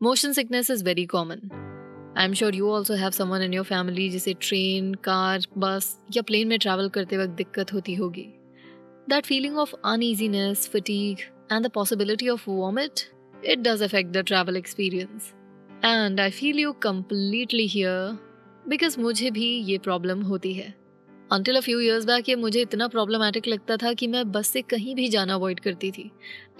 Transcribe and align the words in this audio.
Motion 0.00 0.32
sickness 0.32 0.70
is 0.70 0.82
very 0.84 1.04
common 1.06 1.40
I 2.18 2.24
am 2.24 2.32
sure 2.34 2.54
you 2.54 2.70
also 2.70 2.94
have 2.94 3.10
someone 3.10 3.42
in 3.42 3.52
your 3.54 3.64
family 3.64 4.08
जिसे 4.10 4.32
train 4.40 4.92
car 5.04 5.46
bus 5.58 5.86
या 6.16 6.22
plane 6.22 6.48
में 6.48 6.58
travel 6.58 6.88
करते 6.88 7.16
वक्त 7.16 7.30
दिक्कत 7.32 7.72
होती 7.72 7.94
होगी। 7.94 8.22
That 9.08 9.26
feeling 9.26 9.56
of 9.58 9.74
uneasiness 9.84 10.68
fatigue 10.72 11.20
and 11.52 11.66
the 11.66 11.70
possibility 11.70 12.28
of 12.28 12.44
vomit 12.50 13.00
it 13.44 13.58
does 13.58 13.82
affect 13.82 14.10
the 14.10 14.24
travel 14.26 14.56
experience 14.56 15.32
and 15.84 16.20
I 16.20 16.30
feel 16.30 16.60
you 16.60 16.72
completely 16.82 17.66
here 17.66 18.18
because 18.68 19.00
मुझे 19.00 19.30
भी 19.30 19.50
ये 19.70 19.78
प्रॉब्लम 19.78 20.22
होती 20.22 20.54
है। 20.54 20.72
Until 21.32 21.56
a 21.56 21.60
few 21.60 21.80
years 21.80 22.04
back 22.06 22.28
ये 22.28 22.36
मुझे 22.36 22.60
इतना 22.62 22.88
प्रॉब्लमैटिक 22.88 23.48
लगता 23.48 23.76
था 23.76 23.92
कि 23.92 24.06
मैं 24.06 24.30
बस 24.32 24.48
से 24.48 24.62
कहीं 24.62 24.94
भी 24.94 25.08
जाना 25.08 25.34
अवॉइड 25.34 25.60
करती 25.60 25.90
थी। 25.90 26.10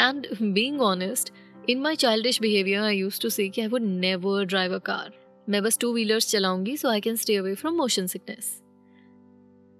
And 0.00 0.26
being 0.42 0.80
honest 0.82 1.32
in 1.68 1.80
my 1.80 1.96
childish 1.96 2.40
behaviour 2.40 2.82
I 2.82 2.96
use 2.96 3.20
to 3.20 3.28
say 3.30 3.48
I 3.60 3.66
would 3.66 3.82
never 3.82 4.44
drive 4.44 4.74
a 4.74 4.78
car 4.86 5.12
मैं 5.48 5.62
बस 5.62 5.78
two 5.80 5.92
wheelers 5.94 6.28
चलाऊँगी 6.30 6.76
so 6.76 6.88
I 6.88 7.00
can 7.00 7.16
stay 7.16 7.36
away 7.36 7.54
from 7.54 7.76
motion 7.76 8.06
sickness 8.06 8.50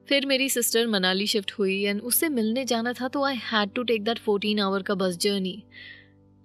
फिर 0.08 0.26
मेरी 0.26 0.48
सिस्टर 0.48 0.86
मनाली 0.86 1.26
शिफ्ट 1.26 1.52
हुई 1.58 1.80
एंड 1.82 2.00
उससे 2.02 2.28
मिलने 2.28 2.64
जाना 2.64 2.92
था 3.00 3.08
तो 3.08 3.24
I 3.24 3.36
had 3.42 3.72
to 3.74 3.82
take 3.82 4.04
that 4.04 4.18
fourteen 4.18 4.60
hour 4.60 4.82
का 4.82 4.94
bus 4.94 5.16
journey 5.18 5.56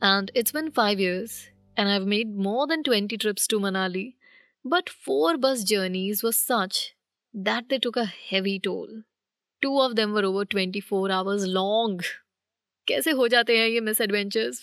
and 0.01 0.31
it's 0.35 0.55
been 0.55 0.69
five 0.75 1.01
years 1.01 1.41
and 1.79 1.87
I 1.87 1.93
have 1.93 2.05
made 2.07 2.35
more 2.43 2.67
than 2.67 2.81
twenty 2.81 3.17
trips 3.17 3.49
to 3.49 3.59
Manali 3.59 4.13
but 4.65 4.89
for 5.05 5.37
bus 5.37 5.63
journeys 5.65 6.21
was 6.25 6.35
such 6.37 6.85
that 7.33 7.69
they 7.69 7.77
took 7.77 7.97
a 7.97 8.05
heavy 8.05 8.59
toll. 8.59 8.87
Two 9.61 9.79
of 9.79 9.95
them 9.95 10.13
were 10.13 10.23
over 10.23 10.45
24 10.45 11.11
hours 11.11 11.45
long. 11.47 12.01
कैसे 12.87 13.11
हो 13.11 13.27
जाते 13.27 13.57
हैं 13.57 13.67
ये 13.67 13.81
misadventures? 13.81 14.59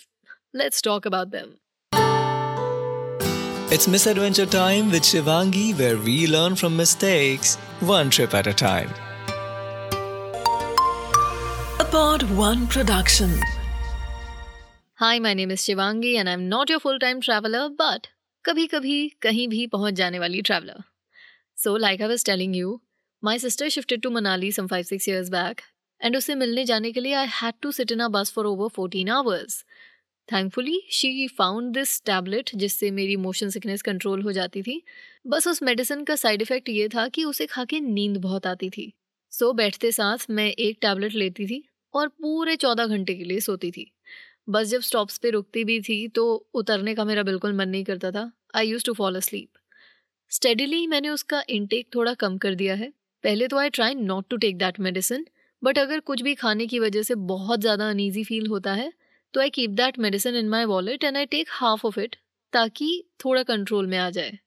Let's 0.56 0.82
talk 0.82 1.06
about 1.06 1.30
them. 1.30 1.58
It's 3.74 3.88
Misadventure 3.88 4.44
Time 4.44 4.90
with 4.90 5.02
Shivangi, 5.02 5.78
where 5.78 5.96
we 5.96 6.26
learn 6.26 6.56
from 6.56 6.76
mistakes, 6.76 7.56
one 7.80 8.10
trip 8.10 8.34
at 8.34 8.46
a 8.46 8.52
time. 8.52 8.90
A 11.80 11.84
Pod 11.84 12.22
One 12.36 12.66
production. 12.66 13.30
Hi, 14.96 15.18
my 15.18 15.32
name 15.32 15.50
is 15.50 15.62
Shivangi, 15.62 16.16
and 16.16 16.28
I'm 16.28 16.50
not 16.50 16.68
your 16.68 16.80
full 16.80 16.98
time 16.98 17.22
traveler, 17.22 17.70
but 17.70 18.08
कभी 18.44 18.66
कभी 18.74 18.96
कहीं 19.22 19.48
भी 19.48 19.66
पहुंच 19.72 19.94
जाने 19.94 20.18
वाली 20.18 20.42
traveler. 20.42 20.84
So, 21.54 21.72
like 21.72 22.02
I 22.02 22.08
was 22.12 22.22
telling 22.22 22.52
you, 22.52 22.82
my 23.22 23.36
sister 23.38 23.70
shifted 23.70 24.02
to 24.02 24.10
Manali 24.10 24.52
some 24.52 24.68
5 24.68 24.86
6 24.86 25.06
years 25.06 25.30
back, 25.30 25.64
and 25.98 26.16
उसे 26.16 26.34
मिलने 26.34 26.64
जाने 26.66 26.92
के 26.92 27.00
लिए 27.00 27.14
I 27.14 27.24
had 27.40 27.54
to 27.62 27.72
sit 27.72 27.90
in 27.90 28.00
a 28.00 28.10
bus 28.10 28.30
for 28.30 28.46
over 28.46 28.68
14 28.68 29.08
hours. 29.08 29.64
Thankfully 30.29 30.81
she 30.91 31.27
found 31.29 31.73
this 31.73 32.01
tablet 32.05 32.49
जिससे 32.55 32.89
मेरी 32.91 33.15
motion 33.17 33.49
sickness 33.49 33.81
control 33.81 34.21
हो 34.21 34.31
जाती 34.31 34.61
थी। 34.61 34.81
बस 35.27 35.47
उस 35.47 35.61
मेडिसिन 35.63 36.03
का 36.03 36.15
साइड 36.15 36.41
इफ़ेक्ट 36.41 36.69
ये 36.69 36.87
था 36.89 37.07
कि 37.07 37.23
उसे 37.23 37.45
खा 37.45 37.63
के 37.65 37.79
नींद 37.79 38.17
बहुत 38.17 38.47
आती 38.47 38.69
थी। 38.69 38.91
सो 39.33 39.51
बैठते 39.53 39.91
साथ 39.91 40.25
मैं 40.29 40.49
एक 40.49 40.77
टैबलेट 40.81 41.13
लेती 41.15 41.47
थी 41.47 41.63
और 41.93 42.07
पूरे 42.09 42.55
चौदह 42.55 42.87
घंटे 42.87 43.15
के 43.15 43.23
लिए 43.23 43.39
सोती 43.39 43.71
थी। 43.71 43.91
बस 44.49 44.67
जब 44.67 44.81
स्टॉप्स 44.81 45.17
पे 45.17 45.29
रुकती 45.29 45.63
भी 45.63 45.79
थी 45.81 46.07
तो 46.09 46.25
उतरने 46.53 46.95
का 46.95 47.05
मेरा 47.05 47.23
बिल्कुल 47.23 47.53
मन 47.53 47.69
नहीं 47.69 47.83
करता 47.83 48.11
था। 48.11 48.31
I 48.55 48.67
use 48.67 48.85
to 48.85 48.93
fall 48.93 49.15
asleep 49.15 49.49
steadily 50.31 50.85
मैंने 50.87 51.09
उसका 51.09 51.43
इनटेक 51.49 51.87
थोड़ा 51.95 52.13
कम 52.15 52.37
कर 52.37 52.55
दिया 52.55 52.75
है। 52.75 52.91
पहले 53.23 53.47
तो 53.47 53.57
I 53.57 53.69
try 53.69 53.95
not 53.95 54.25
to 54.29 54.37
take 54.37 54.57
that 54.57 54.79
medicine 54.79 55.25
but 55.61 55.77
अगर 55.79 55.99
कुछ 56.01 56.21
भी 56.21 56.35
खाने 56.35 56.65
की 56.67 56.79
वजह 56.79 57.03
से 57.03 57.15
बहुत 57.27 57.59
ज़्यादा 57.59 57.89
अनईजी 57.89 58.23
फील 58.23 58.47
होता 58.47 58.73
है 58.73 58.91
तो 59.33 59.41
I 59.41 59.49
keep 59.49 59.69
that 59.71 59.99
medicine 59.99 60.35
in 60.35 60.49
my 60.49 60.65
wallet 60.65 61.03
and 61.03 61.17
I 61.17 61.25
take 61.25 61.47
half 61.51 61.85
of 61.87 61.99
it 61.99 62.15
ताकि 62.53 63.03
थोड़ा 63.25 63.43
कंट्रोल 63.43 63.87
में 63.87 63.97
आ 63.97 64.09
जाए। 64.09 64.37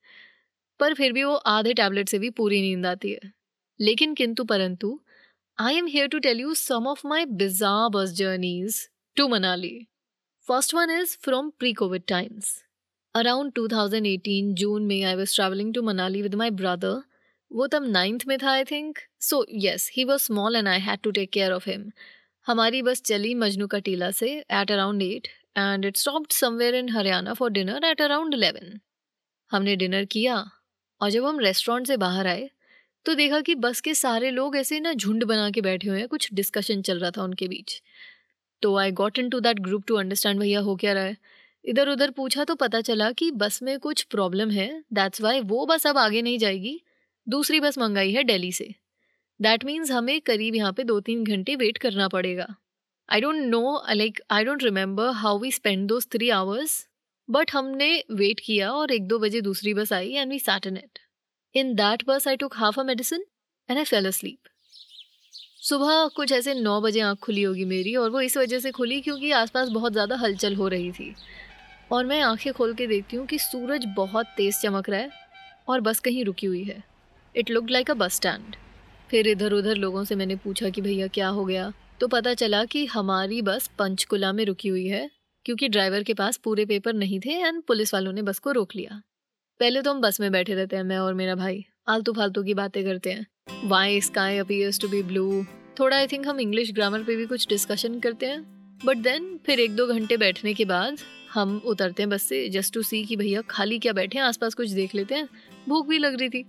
पर 0.81 0.95
फिर 0.95 1.13
भी 1.13 1.25
वो 1.25 1.35
आधे 1.35 1.73
टैबलेट 1.75 2.09
से 2.09 2.19
भी 2.19 2.31
पूरी 2.31 2.61
नींद 2.63 2.87
आती 2.87 3.13
है। 3.13 3.33
लेकिन 3.81 4.15
किंतु 4.15 4.45
परंतु 4.45 4.99
I 5.59 5.77
am 5.77 5.87
here 5.87 6.07
to 6.09 6.19
tell 6.19 6.41
you 6.41 6.55
some 6.55 6.87
of 6.87 7.07
my 7.07 7.25
bizarre 7.25 7.89
bus 7.89 8.13
journeys 8.13 8.89
to 9.17 9.29
Manali 9.29 9.77
first 10.49 10.75
one 10.75 10.91
is 10.91 11.17
from 11.21 11.51
pre 11.51 11.73
covid 11.73 12.03
times 12.09 12.63
around 13.15 13.53
2018 13.59 14.53
June 14.55 14.87
में 14.87 15.03
I 15.05 15.15
was 15.15 15.35
travelling 15.35 15.75
to 15.75 15.83
Manali 15.83 16.23
with 16.23 16.35
my 16.35 16.51
brother 16.51 17.03
वो 17.51 17.67
तब 17.67 17.85
ninth 17.85 18.27
में 18.27 18.37
था 18.39 18.51
I 18.51 18.65
think 18.65 18.99
so 19.21 19.45
yes 19.59 19.91
he 19.97 20.05
was 20.05 20.23
small 20.23 20.57
and 20.57 20.69
I 20.69 20.81
had 20.81 21.01
to 21.03 21.11
take 21.11 21.31
care 21.31 21.53
of 21.53 21.71
him 21.71 21.91
हमारी 22.51 22.81
bus 22.83 23.03
चली 23.03 23.35
मजनू 23.35 23.67
का 23.67 23.79
टीला 23.79 24.11
से 24.11 24.29
at 24.31 24.71
around 24.73 25.03
eight 25.03 25.29
and 25.59 25.85
it 25.85 25.97
stopped 25.97 26.33
somewhere 26.33 26.75
in 26.75 26.89
Haryana 26.89 27.35
for 27.35 27.51
dinner 27.51 27.85
at 27.87 28.01
around 28.03 28.35
eleven 28.35 28.81
हमने 29.51 29.77
dinner 29.77 30.05
किया, 30.05 30.35
और 31.01 31.11
जब 31.11 31.25
हम 31.25 31.39
restaurant 31.41 31.87
से 31.87 31.97
बाहर 31.97 32.27
आए 32.27 32.49
तो 33.07 33.15
देखा 33.15 33.41
कि 33.41 33.55
बस 33.57 33.81
के 33.81 33.95
सारे 33.95 34.31
लोग 34.31 34.57
ऐसे 34.57 34.81
ना 34.81 34.93
झुंड 34.93 35.25
बना 35.25 35.51
के 35.51 35.61
बैठे 35.61 35.89
हुए 35.89 35.99
हैं, 35.99 36.09
कुछ 36.09 36.29
डिस्कशन 36.35 36.83
चल 36.83 36.99
रहा 36.99 37.11
था 37.11 37.23
उनके 37.23 37.49
बीच। 37.49 37.81
तो 38.63 38.77
I 38.79 38.91
got 38.93 39.19
into 39.31 39.41
that 39.41 39.61
group 39.61 39.85
to 39.89 39.97
understand 39.97 40.41
भैया 40.41 40.61
हो 40.61 40.77
क्या 40.77 40.93
रहा 40.93 41.05
है। 41.05 41.17
इधर 41.65 41.89
उधर 41.89 42.11
पूछा 42.11 42.45
तो 42.45 42.55
पता 42.57 42.81
चला 42.83 43.11
कि 43.13 43.31
बस 43.37 43.63
में 43.63 43.79
कुछ 43.79 44.03
प्रॉब्लम 44.11 44.51
है 44.51 44.69
दैट्स 44.93 45.21
वाई 45.21 45.41
वो 45.47 45.65
बस 45.67 45.87
अब 45.87 45.99
आगे 45.99 46.23
नहीं 46.23 46.39
जाएगी। 46.39 46.81
दूसरी 47.27 47.61
बस 47.61 47.79
मंगाई 47.79 48.13
है 48.13 48.25
दिल्ली 48.25 48.53
से। 48.53 48.73
दैट 49.41 49.65
मीन्स 49.65 49.91
हमें 49.91 50.21
करीब 50.21 50.55
यहाँ 50.55 50.73
पे 50.73 50.85
दो 50.85 50.99
तीन 51.01 51.25
घंटे 51.25 51.55
वेट 51.57 51.79
करना 51.79 52.09
पड़ेगा। 52.09 52.47
I 53.09 53.21
don't 53.21 53.37
know 53.37 53.83
like 53.91 54.21
I 54.31 54.45
don't 54.45 54.63
remember 54.63 55.11
how 55.17 55.39
we 55.39 55.51
spend 55.53 55.87
those 55.89 56.07
three 56.13 56.29
hours 56.31 56.87
but 57.29 57.53
हमने 57.53 57.93
वेट 58.13 58.41
किया 58.41 58.71
और 58.73 58.93
एक 58.93 59.07
दो 59.09 59.19
बजे 59.19 59.41
दूसरी 59.41 59.75
bus 59.75 59.93
I 59.93 60.13
and 60.13 60.31
we 60.33 60.39
sat 60.39 60.67
in 60.67 60.77
it 60.77 60.99
in 61.55 61.75
that 61.75 62.05
bus 62.07 62.29
I 62.29 62.37
took 62.37 62.57
half 62.57 62.81
a 62.81 62.85
medicine 62.85 63.25
and 63.69 63.79
I 63.79 63.85
fell 63.85 64.11
sleep 64.11 64.39
सुबह 65.63 66.07
कुछ 66.17 66.33
ऐसे 66.33 66.55
नौ 66.55 66.81
बजे 66.81 67.01
आँख 67.01 67.19
खुली 67.19 67.43
होगी 67.43 67.65
मेरी 67.65 67.95
और 67.97 68.11
वो 68.11 68.21
इस 68.21 68.37
वजह 68.37 68.59
से 68.59 68.71
खुली 68.71 69.01
क्योंकि 69.01 69.31
आसपास 69.33 69.69
बहुत 69.69 69.93
ज़्यादा 69.93 70.17
हलचल 70.17 70.55
हो 70.55 70.69
रही 70.69 70.93
थी। 70.93 71.15
और 71.93 72.05
मैं 72.05 72.21
आँखें 72.21 72.53
खोल 72.53 72.73
के 72.75 72.87
देखती 72.87 73.17
हूँ 73.17 73.27
कि 73.27 73.39
सूरज 73.39 73.85
बहुत 73.97 74.27
तेज़ 74.37 74.61
चमक 74.61 74.89
रहा 74.91 75.01
है 75.01 75.11
और 75.69 75.81
बस 75.81 76.01
कहीं 76.01 76.25
रुकी 76.25 76.47
हुई 76.47 76.63
है। 76.65 76.83
It 77.35 77.51
look 77.51 77.71
like 77.71 77.91
a 77.91 77.95
bus 77.95 78.15
stand 78.15 78.57
फिर 79.11 79.29
इधर 79.29 79.53
उधर 79.53 79.77
लोगों 79.77 80.05
से 80.05 80.15
मैंने 80.15 80.37
पूछा 80.37 80.69
कि 80.69 80.81
भैया 80.81 81.07
क्या 81.07 81.29
हो 81.29 81.45
गया? 81.45 81.73
तो 82.01 82.09
पता 82.09 82.35
चला 82.35 82.65
कि 82.65 82.85
हमारी 82.87 83.43
बस 83.43 83.71
पंचकुला 83.79 84.33
में 84.33 84.45
रुकी 84.45 84.69
हुई 84.69 84.87
है, 84.87 85.11
क्योंकि 85.47 85.69
ड्राइवर 85.69 86.03
के 86.03 86.15
पास 86.15 86.37
पूरे 86.37 86.65
पेपर 86.65 86.95
नहीं 86.95 87.21
थे 87.21 87.39
एंड 87.39 87.63
पुलिस 87.63 87.95
वालों 87.95 88.13
ने 88.13 88.23
बस 88.23 88.39
को 88.39 88.53
रोक 88.53 88.77
लिया। 88.77 89.01
पहले 89.61 89.83
तो 89.83 89.91
हम 89.91 90.01
बस 90.01 90.21
में 90.21 90.31
बैठे 90.33 90.55
रहते 90.55 90.77
हैं, 90.77 90.83
मैं 90.83 90.99
और 90.99 91.15
मेरा 91.15 91.35
भाई। 91.35 91.65
आलतू 91.89 92.13
फालतू 92.13 92.43
की 92.43 92.55
बातें 92.55 92.85
करते 92.85 93.11
हैं। 93.11 93.27
Why 93.65 94.01
sky 94.01 94.39
appears 94.39 94.81
to 94.81 94.89
be 94.89 95.03
blue 95.03 95.45
थोड़ा 95.81 95.97
आई 95.97 96.07
थिंक 96.07 96.27
हम 96.27 96.41
इंग्लिश 96.41 96.73
ग्रामर 96.73 97.03
पे 97.03 97.17
भी 97.17 97.27
कुछ 97.27 97.47
डिस्कशन 97.49 97.99
करते 98.01 98.27
हैं। 98.27 98.43
बट 98.85 98.97
देन 98.97 99.39
फिर 99.47 99.61
एक 99.61 99.75
दो 99.77 99.87
घंटे 99.87 100.17
बैठने 100.17 100.55
के 100.55 100.65
बाद, 100.65 100.99
हम 101.33 101.61
उतरते 101.67 102.03
हैं 102.03 102.11
बस 102.11 102.23
से 102.23 102.49
जस्ट 102.49 102.75
टू 102.75 102.83
सी 102.83 103.05
कि 103.05 103.17
भैया 103.17 103.43
खाली 103.51 103.79
क्या 103.79 103.93
बैठे 103.93 104.19
हैं, 104.19 104.25
आसपास 104.25 104.55
कुछ 104.55 104.71
देख 104.71 104.95
लेते 104.95 105.15
हैं। 105.15 105.29
भूख 105.69 105.89
भी 105.89 105.99
लग 105.99 106.19
रही 106.21 106.29
थी। 106.29 106.45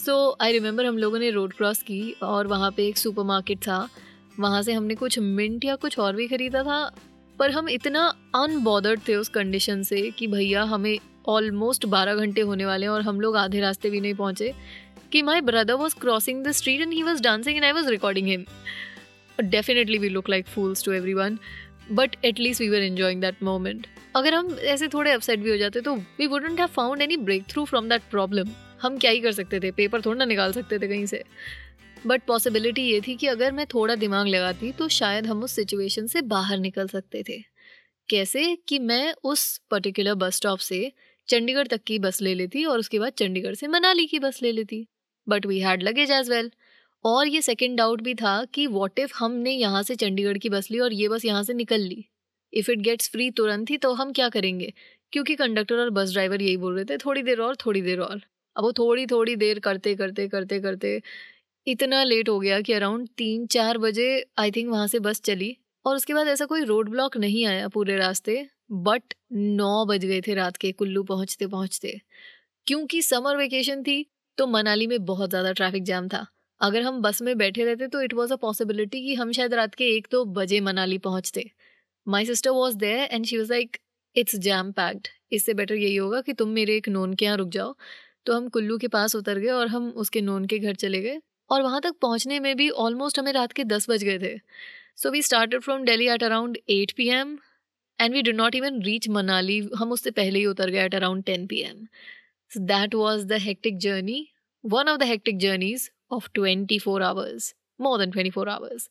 सो 0.00 0.14
आई 0.40 0.52
रिमेंबर 0.52 0.86
हम 0.86 0.98
लोगों 0.98 1.18
ने 1.18 1.30
रोड 1.30 1.52
क्रॉस 1.52 1.82
की 1.82 2.14
और 2.22 2.46
वहाँ 2.46 2.70
पे 2.70 2.86
एक 2.88 2.98
सुपरमार्केट 2.98 3.58
था। 3.58 3.88
वहाँ 4.40 4.62
से 4.62 4.72
हमने 4.72 4.94
कुछ 4.94 5.18
मिंट 5.18 5.64
या 5.64 5.74
कुछ 5.76 5.98
और 5.98 6.16
भी 6.16 6.26
ख़रीदा 6.28 6.62
था, 6.62 6.78
पर 7.38 7.50
हम 7.50 7.68
इतना 7.68 8.04
अनबॉदर्ड 8.34 9.00
थे 9.08 9.16
उस 9.16 9.28
कंडीशन 9.28 9.82
से 9.82 10.00
कि 10.10 10.26
भैया, 10.26 10.62
हमें 10.62 10.98
ऑलमोस्ट 11.28 11.86
बारह 11.86 12.14
घंटे 12.14 12.40
होने 12.40 12.66
वाले 12.66 12.86
हैं 12.86 12.92
और 12.92 13.02
हम 13.02 13.20
लोग 13.20 13.36
आधे 13.36 13.60
रास्ते 13.60 13.90
भी 13.90 14.00
नहीं 14.00 14.14
पहुँचे 14.14 14.52
कि 15.12 15.22
my 15.22 15.40
brother 15.40 15.74
was 15.74 15.94
crossing 16.00 16.44
the 16.44 16.52
street 16.52 16.80
and 16.80 16.92
he 16.92 17.02
was 17.02 17.22
dancing 17.22 17.56
and 17.56 17.64
I 17.64 17.72
was 17.72 17.90
recording 17.90 18.28
him 18.28 18.44
definitely 19.38 19.98
we 19.98 20.08
look 20.08 20.30
like 20.30 20.46
fools 20.46 20.84
to 20.84 20.92
everyone 21.14 21.38
but 21.92 22.16
at least 22.24 22.60
we 22.60 22.68
were 22.68 22.82
enjoying 22.82 23.20
that 23.20 23.42
moment 23.42 23.86
अगर 24.16 24.34
हम 24.34 24.56
ऐसे 24.64 24.88
थोड़े 24.88 25.12
अपसेट 25.12 25.40
भी 25.40 25.50
हो 25.50 25.56
जाते 25.56 25.80
तो 25.80 25.96
we 26.18 26.26
wouldn't 26.26 26.58
have 26.60 26.68
found 26.72 27.02
any 27.02 27.16
breakthrough 27.48 27.64
from 27.64 27.88
that 27.88 28.10
problem 28.10 28.48
हम 28.82 28.98
क्या 28.98 29.10
ही 29.10 29.20
कर 29.20 29.32
सकते 29.32 29.60
थे? 29.60 29.70
पेपर 29.70 30.00
थोड़ा 30.00 30.18
ना 30.18 30.24
निकाल 30.24 30.52
सकते 30.52 30.78
थे 30.78 30.88
कहीं 30.88 31.06
से। 31.06 31.22
बट 32.06 32.22
पॉसिबिलिटी 32.22 32.82
ये 32.82 33.00
थी 33.00 33.14
कि 33.16 33.26
अगर 33.26 33.52
मैं 33.52 33.66
थोड़ा 33.66 33.94
दिमाग 33.94 34.26
लगाती 34.26 34.72
तो 34.72 34.88
शायद 34.88 35.26
हम 35.26 35.42
उस 35.42 35.52
सिचुएशन 35.52 36.06
से 36.06 36.22
बाहर 36.22 36.58
निकल 36.58 36.88
सकते 36.88 37.22
थे। 37.22 37.38
कैसे? 38.08 38.56
कि 38.68 38.78
मैं 38.78 39.14
उस 39.24 39.58
पर्टिकुलर 39.70 40.14
बस 40.14 40.36
स्टॉप 40.36 40.58
से 40.58 40.92
चंडीगढ़ 41.28 41.66
तक 41.66 41.80
की 41.86 41.98
बस 41.98 42.22
ले 42.22 42.34
लेती 42.34 42.64
और 42.64 42.78
उसके 42.78 42.98
बाद 42.98 43.12
चंडीगढ़ 43.12 43.54
से 43.54 43.66
मनाली 43.66 44.06
की 44.06 44.18
बस 44.18 44.42
ले 44.42 44.52
लेती। 44.52 44.86
But 45.28 45.46
we 45.46 45.60
had 45.60 45.82
luggage 45.82 46.10
as 46.10 46.30
well 46.30 46.50
और 47.04 47.28
ये 47.28 47.42
सेकेंड 47.42 47.76
डाउट 47.78 48.00
भी 48.00 48.14
था 48.14 48.44
कि 48.44 48.66
वॉट 48.66 48.98
इफ़ 48.98 49.12
हमने 49.16 49.52
यहाँ 49.52 49.82
से 49.82 49.94
चंडीगढ़ 49.94 50.38
की 50.38 50.48
बस 50.48 50.70
ली 50.70 50.78
और 50.78 50.92
ये 50.92 51.08
बस 51.08 51.24
यहाँ 51.24 51.42
से 51.42 51.54
निकल 51.54 51.80
ली? 51.80 52.04
इफ़ 52.52 52.70
इट 52.70 52.78
गेट्स 52.78 53.10
फ्री 53.10 53.30
तुरंत 53.30 53.70
ही 53.70 53.76
तो 53.76 53.92
हम 53.92 54.12
क्या 54.12 54.28
करेंगे? 54.28 54.72
क्योंकि 55.12 55.34
कंडक्टर 55.34 55.74
और 55.74 55.90
बस 55.90 56.12
ड्राइवर 56.12 56.42
यही 56.42 56.56
बोल 56.56 56.74
रहे 56.76 56.84
थे, 56.84 56.96
थोड़ी 56.96 57.22
देर 57.22 57.40
और, 57.40 57.56
थोड़ी 57.56 57.82
देर 57.82 58.00
और। 58.00 58.20
अब 58.56 58.64
वो 58.64 58.72
थोड़ी 58.74 59.06
थोड़ी 59.06 59.36
देर 59.36 59.58
करते 59.60 59.94
करते 59.96 60.28
करते 60.28 60.60
करते 60.60 61.00
इतना 61.66 62.02
लेट 62.04 62.28
हो 62.28 62.38
गया 62.40 62.60
कि 62.62 62.72
अराउंड 62.72 63.08
तीन 63.18 63.46
चार 63.48 63.78
बजे 63.78 64.08
आई 64.38 64.50
थिंक 64.50 64.70
वहाँ 64.70 64.86
से 64.88 64.98
बस 65.00 65.20
चली 65.22 65.56
और 65.84 65.96
उसके 65.96 66.14
बाद 66.14 66.28
ऐसा 66.28 66.44
कोई 66.46 66.64
रोड 66.64 66.88
ब्लॉक 66.90 67.16
नहीं 67.16 67.44
आया 67.46 67.68
पूरे 67.68 67.96
रास्ते, 67.96 68.46
बट 68.72 69.14
नौ 69.32 69.84
बज 69.86 70.04
गए 70.06 70.20
थे 70.26 70.34
रात 70.34 70.56
के 70.56 70.72
कुल्लू 70.72 71.02
पहुँचते 71.04 71.46
पहुँचते। 71.48 72.00
क्योंकि 72.66 73.02
समर 73.02 73.36
वेकेशन 73.36 73.82
थी 73.82 74.04
तो 74.38 74.46
मनाली 74.48 74.86
में 74.86 75.04
बहुत 75.06 75.30
ज़्यादा 75.30 75.52
ट्रैफ़िक 75.52 75.84
जाम 75.84 76.08
था। 76.08 76.26
अगर 76.60 76.82
हम 76.82 77.00
बस 77.02 77.22
में 77.22 77.36
बैठे 77.38 77.64
रहते 77.64 77.88
तो 77.88 78.02
इट 78.02 78.14
वॉज़ 78.14 78.32
अ 78.32 78.36
पॉसिबिलिटी 78.38 79.02
कि 79.02 79.14
हम 79.14 79.32
शायद 79.32 79.54
रात 79.54 79.74
के 79.74 79.84
एक 79.96 80.08
दो 80.12 80.24
तो 80.24 80.30
बजे 80.32 80.60
मनाली 80.62 80.98
पहुँचते। 81.00 81.50
My 82.06 82.26
sister 82.26 82.50
was 82.52 82.76
there 82.78 83.08
and 83.12 83.26
she 83.26 83.38
was 83.38 83.52
like 83.52 83.76
it's 84.16 84.36
jam 84.38 84.72
packed 84.72 85.08
इससे 85.32 85.54
बेटर 85.54 85.74
यही 85.76 85.96
होगा 85.96 86.20
कि 86.22 86.32
तुम 86.34 86.48
मेरे 86.50 86.76
एक 86.76 86.88
नोन 86.90 87.14
के 87.14 87.24
यहाँ 87.24 87.36
रुक 87.36 87.48
जाओ। 87.50 87.74
तो 88.26 88.34
हम 88.34 88.48
कुल्लू 88.48 88.78
के 88.78 88.88
पास 88.88 89.14
उतर 89.16 89.38
गए 89.38 89.48
और 89.50 89.68
हम 89.68 89.88
उसके 89.96 90.20
नोन 90.20 90.44
के 90.46 90.58
घर 90.58 90.74
चले 90.74 91.00
गए। 91.02 91.20
और 91.50 91.62
वहाँ 91.62 91.80
तक 91.80 91.94
पहुँचने 92.02 92.38
में 92.40 92.54
भी 92.56 92.68
ऑलमोस्ट 92.70 93.18
हमें 93.18 93.32
रात 93.32 93.52
के 93.52 93.64
दस 93.64 93.88
बज 93.90 94.04
गए 94.04 94.18
थे। 94.18 94.38
So 94.96 95.10
we 95.10 95.22
started 95.22 95.60
from 95.62 95.84
Delhi 95.84 96.08
at 96.08 96.22
around 96.24 96.58
eight 96.70 96.92
P 96.96 97.08
M 97.10 97.38
and 97.98 98.14
we 98.14 98.22
did 98.22 98.32
not 98.32 98.54
even 98.54 98.82
reach 98.82 99.08
Manali 99.08 99.58
हम 99.76 99.92
उससे 99.92 100.10
पहले 100.10 100.38
ही 100.38 100.46
उतर 100.46 100.70
गए 100.70 100.84
at 100.84 100.94
around 100.94 101.24
ten 101.24 101.46
P 101.46 101.60
M 101.62 101.86
so 102.50 102.60
that 102.66 102.94
was 102.94 103.26
the 103.26 103.40
hectic 103.40 103.78
journey 103.78 104.26
one 104.64 104.88
of 104.88 104.98
the 105.00 105.02
hectic 105.02 105.38
journeys 105.38 105.90
of 106.12 106.28
twenty 106.34 106.78
four 106.78 107.02
hours 107.02 107.54
more 107.80 107.98
than 107.98 108.10
twenty 108.10 108.30
four 108.30 108.48
hours 108.48 108.88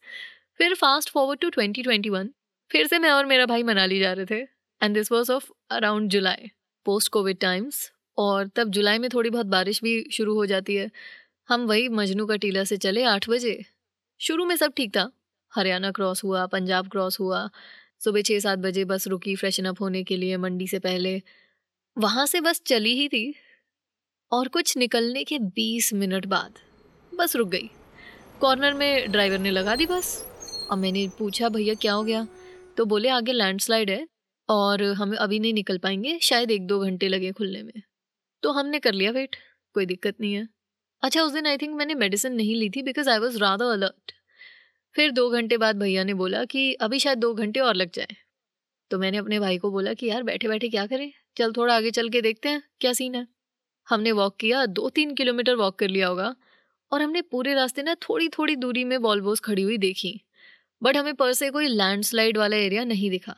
फिर 0.57 0.73
fast 0.75 1.09
forward 1.09 1.39
to 1.39 1.49
twenty 1.49 1.83
twenty 1.83 2.09
one 2.09 2.29
फिर 2.71 2.87
से 2.87 2.99
मैं 2.99 3.11
और 3.11 3.25
मेरा 3.25 3.45
भाई 3.45 3.63
मनाली 3.63 3.99
जा 3.99 4.13
रहे 4.13 4.25
थे। 4.25 4.39
And 4.81 4.93
this 4.95 5.11
was 5.11 5.31
of 5.31 5.49
around 5.71 6.09
July 6.09 6.49
post 6.85 7.11
covid 7.11 7.37
times 7.41 7.91
और 8.19 8.47
तब 8.47 8.69
जुलाई 8.69 8.97
में 8.97 9.09
थोड़ी 9.13 9.29
बहुत 9.29 9.45
बारिश 9.45 9.83
भी 9.83 10.09
शुरू 10.11 10.33
हो 10.33 10.45
जाती 10.45 10.75
है। 10.75 10.91
हम 11.49 11.61
वही 11.61 11.89
मजनू 11.89 12.25
का 12.25 12.35
टीला 12.35 12.63
से 12.63 12.77
चले 12.77 13.03
आठ 13.03 13.29
बजे। 13.29 13.65
शुरू 14.19 14.45
में 14.45 14.55
सब 14.55 14.73
ठीक 14.77 14.89
था। 14.89 15.11
हरियाणा 15.55 15.91
क्रॉस 15.91 16.23
हुआ, 16.23 16.45
पंजाब 16.45 16.87
क्रॉस 16.87 17.19
हुआ। 17.19 17.49
सुबह 18.03 18.21
छः 18.21 18.39
सात 18.39 18.59
बजे 18.59 18.85
बस 18.85 19.07
रुकी 19.07 19.35
फ्रेशन 19.35 19.65
अप 19.65 19.81
होने 19.81 20.03
के 20.03 20.17
लिए 20.17 20.37
मंडी 20.37 20.67
से 20.67 20.79
पहले। 20.79 21.21
वहाँ 21.97 22.25
से 22.25 22.41
बस 22.41 22.61
चली 22.65 22.95
ही 22.95 23.07
थी। 23.07 23.35
और 24.31 24.47
कुछ 24.47 24.77
निकलने 24.77 25.23
के 25.23 25.39
बीस 25.39 25.93
मिनट 25.93 26.25
बाद 26.25 26.53
बस 27.15 27.35
रुक 27.35 27.49
गई। 27.49 27.69
कॉर्नर 28.41 28.73
में 28.73 29.11
ड्राइवर 29.11 29.37
ने 29.37 29.51
लगा 29.51 29.75
दी 29.75 29.85
बस। 29.85 30.25
और 30.71 30.77
मैंने 30.77 31.09
पूछा, 31.19 31.49
भैया, 31.49 31.73
क्या 31.73 31.93
हो 31.93 32.03
गया? 32.03 32.27
तो 32.77 32.85
बोले, 32.85 33.09
आगे 33.09 33.31
लैंडस्लाइड 33.31 33.89
है 33.89 34.07
और 34.49 34.83
हम 34.83 35.15
अभी 35.15 35.39
नहीं 35.39 35.53
निकल 35.53 35.77
पाएँगे, 35.77 36.19
शायद 36.21 36.51
एक 36.51 36.67
दो 36.67 36.79
घंटे 36.79 37.07
लगे 37.07 37.31
खुलने 37.31 37.63
में। 37.63 37.81
तो 38.43 38.51
हमने 38.51 38.79
कर 38.79 38.93
लिया 38.93 39.11
वेट 39.11 39.35
कोई 39.73 39.85
दिक्कत 39.85 40.15
नहीं 40.21 40.33
है। 40.33 40.47
अच्छा 41.01 41.21
उस 41.21 41.33
दिन 41.33 41.47
आई 41.47 41.57
थिंक 41.57 41.75
मैंने 41.75 41.95
मेडिसिन 41.95 42.33
नहीं 42.33 42.55
ली 42.55 42.69
थी 42.69 42.81
because 42.81 43.09
I 43.09 43.19
was 43.19 43.37
rather 43.37 43.65
alert 43.65 44.11
फिर 44.95 45.11
दो 45.11 45.29
घंटे 45.29 45.57
बाद 45.57 45.79
भैया 45.79 46.03
ने 46.03 46.13
बोला 46.13 46.45
कि 46.45 46.73
अभी 46.73 46.99
शायद 46.99 47.17
दो 47.17 47.33
घंटे 47.33 47.59
और 47.59 47.75
लग 47.75 47.91
जाए। 47.93 48.07
तो 48.91 48.99
मैंने 48.99 49.17
अपने 49.17 49.39
भाई 49.39 49.57
को 49.57 49.71
बोला 49.71 49.93
कि 49.93 50.07
यार 50.07 50.23
बैठे 50.23 50.47
बैठे 50.47 50.69
क्या 50.69 50.87
करें? 50.87 51.11
चल 51.37 51.53
थोड़ा 51.53 51.75
आगे 51.75 51.91
चल 51.91 52.09
के 52.09 52.21
देखते 52.21 52.49
हैं, 52.49 52.63
क्या 52.79 52.93
सीन 52.93 53.15
है। 53.15 53.27
हमने 53.89 54.11
वॉक 54.11 54.37
किया 54.37 54.65
दो 54.65 54.89
तीन 54.89 55.15
किलोमीटर 55.15 55.55
वॉक 55.55 55.79
कर 55.79 55.87
लिया 55.87 56.07
होगा। 56.07 56.35
और 56.91 57.01
हमने 57.01 57.21
पूरे 57.21 57.53
रास्ते 57.53 57.83
ना 57.83 57.95
थोड़ी 57.95 58.29
थोड़ी 58.29 58.55
दूरी 58.55 58.83
में 58.83 58.97
वॉल्वोस 58.97 59.39
खड़ी 59.39 59.61
हुई 59.61 59.77
देखी। 59.77 60.21
बट 60.83 60.97
हमें 60.97 61.15
पर 61.15 61.33
से 61.33 61.49
कोई 61.49 61.67
लैंडस्लाइड 61.67 62.37
वाला 62.37 62.57
एरिया 62.57 62.83
नहीं 62.83 63.09
दिखा। 63.09 63.35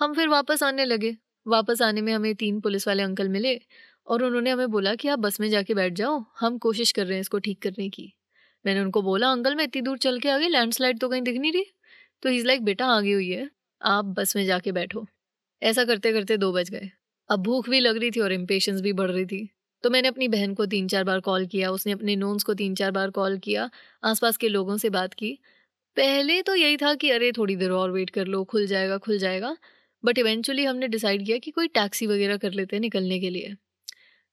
हम 0.00 0.14
फिर 0.14 0.28
वापस 0.28 0.62
आने 0.62 0.84
लगे। 0.84 1.16
वापस 1.46 1.82
आने 1.82 2.00
में 2.00 2.12
हमें 2.12 2.34
तीन 2.34 2.60
पुलिस 2.60 2.88
वाले 2.88 3.02
अंकल 3.02 3.28
मिले। 3.28 3.60
और 4.10 4.24
उन्होंने 4.24 4.50
हमें 4.50 4.68
बोला 4.68 4.94
कि 4.94 5.08
आप 5.08 5.18
बस 5.18 5.40
में 5.40 5.50
जाके 5.50 5.74
बैठ 5.74 5.92
जाओ, 5.92 6.24
हम 6.40 6.58
कोशिश 6.58 6.92
कर 6.92 7.06
रहे 7.06 7.14
हैं 7.14 7.20
इसको 7.20 7.38
ठीक 7.38 7.62
करने 7.62 7.88
की। 7.88 8.12
मैंने 8.66 8.80
उनको 8.80 9.02
बोला, 9.02 9.32
अंकल, 9.32 9.54
मैं 9.54 9.64
इतनी 9.64 9.82
दूर 9.82 9.98
चल 9.98 10.18
के 10.18 10.28
आ 10.28 10.38
गई 10.38 10.48
लैंडस्लाइड 10.48 10.98
तो 10.98 11.08
कहीं 11.08 11.22
दिख 11.22 11.36
नहीं 11.36 11.52
रही? 11.52 11.64
तो 12.22 12.28
इज़ 12.28 12.46
लाइक 12.46 12.62
बेटा, 12.62 12.86
आगे 12.86 13.12
हुई 13.12 13.30
है, 13.30 13.50
आप 13.82 14.04
बस 14.04 14.36
में 14.36 14.44
जाके 14.44 14.72
बैठो। 14.72 15.06
ऐसा 15.62 15.84
करते 15.84 16.12
करते 16.12 16.36
दो 16.36 16.52
बज 16.52 16.70
गए। 16.70 16.90
अब 17.30 17.42
भूख 17.42 17.68
भी 17.68 17.80
लग 17.80 17.96
रही 17.96 18.10
थी 18.10 18.20
और 18.20 18.32
इम्पेशंस 18.32 18.80
भी 18.80 18.92
बढ़ 18.92 19.10
रही 19.10 19.26
थी। 19.26 19.48
तो 19.82 19.90
मैंने 19.90 20.08
अपनी 20.08 20.28
बहन 20.28 20.54
को 20.54 20.66
तीन 20.66 20.88
चार 20.88 21.04
बार 21.04 21.20
कॉल 21.20 21.46
किया, 21.46 21.70
उसने 21.70 21.92
अपने 21.92 22.16
नोन्स 22.16 22.42
को 22.42 22.54
तीन 22.54 22.74
चार 22.74 22.90
बार 22.90 23.10
कॉल 23.10 23.38
किया, 23.38 23.70
आसपास 24.04 24.36
के 24.36 24.48
लोगों 24.48 24.76
से 24.76 24.90
बात 24.90 25.14
की। 25.14 25.38
पहले 25.96 26.42
तो 26.42 26.54
यही 26.54 26.76
था 26.76 26.94
कि, 26.94 27.10
अरे, 27.10 27.32
थोड़ी 27.32 27.56
देर 27.56 27.70
और 27.70 27.90
वेट 27.90 28.10
कर 28.10 28.26
लो, 28.26 28.44
खुल 28.44 28.66
जाएगा 28.66 28.98
खुल 28.98 29.18
जाएगा। 29.18 29.56
बट 30.04 30.18
इवेंचुअली 30.18 30.64
हमने 30.64 30.88
डिसाइड 30.88 31.26
किया 31.26 31.38
कि 31.38 31.50
कोई 31.50 31.68
टैक्सी 31.68 32.06
वगैरह 32.06 32.36
कर 32.36 32.52
लेते 32.52 32.76
हैं 32.76 32.80
निकलने 32.80 33.20
के 33.20 33.30
लिए। 33.30 33.56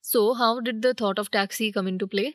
So 0.04 0.30
how 0.32 0.58
did 0.60 0.80
the 0.80 0.94
thought 1.00 1.18
of 1.18 1.28
taxi 1.32 1.70
come 1.70 1.88
into 1.98 2.06
play 2.06 2.32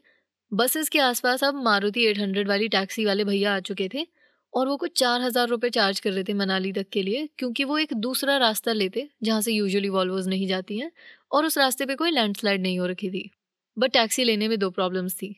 buses 0.52 0.90
के 0.90 1.00
आसपास 1.00 1.44
अब 1.44 1.56
मारुति 1.64 2.06
800 2.08 2.48
वाली 2.48 2.68
टैक्सी 2.70 3.06
वाले 3.06 3.24
भैया 3.24 3.56
आ 3.56 3.60
चुके 3.62 3.90
थे 3.94 4.06
और 4.54 4.68
वो 4.68 4.76
कुछ 4.78 4.92
चार 4.98 5.22
हज़ार 5.22 5.48
रुपये 5.48 5.70
चार्ज 5.70 6.00
कर 6.00 6.12
रहे 6.12 6.24
थे 6.24 6.34
मनाली 6.34 6.72
तक 6.74 6.90
के 6.92 7.02
लिए, 7.04 7.28
क्योंकि 7.38 7.64
वो 7.64 7.78
एक 7.78 7.94
दूसरा 7.96 8.36
रास्ता 8.38 8.74
लेते 8.74 9.08
जहाँ 9.24 9.42
से 9.42 9.52
यूजुअली 9.52 9.90
वॉल्वोज 9.90 10.28
नहीं 10.28 10.48
जाती 10.48 10.78
हैं 10.80 10.92
और 11.32 11.46
उस 11.46 11.58
रास्ते 11.58 11.86
पे 11.86 11.96
कोई 11.96 12.12
लैंडस्लाइड 12.12 12.62
नहीं 12.62 12.80
हो 12.80 12.86
रखी 12.86 13.10
थी। 13.10 13.30
बट 13.78 13.92
टैक्सी 13.94 14.24
लेने 14.24 14.48
में 14.48 14.58
दो 14.60 14.70
प्रॉब्लम्स 14.70 15.16
थी। 15.16 15.36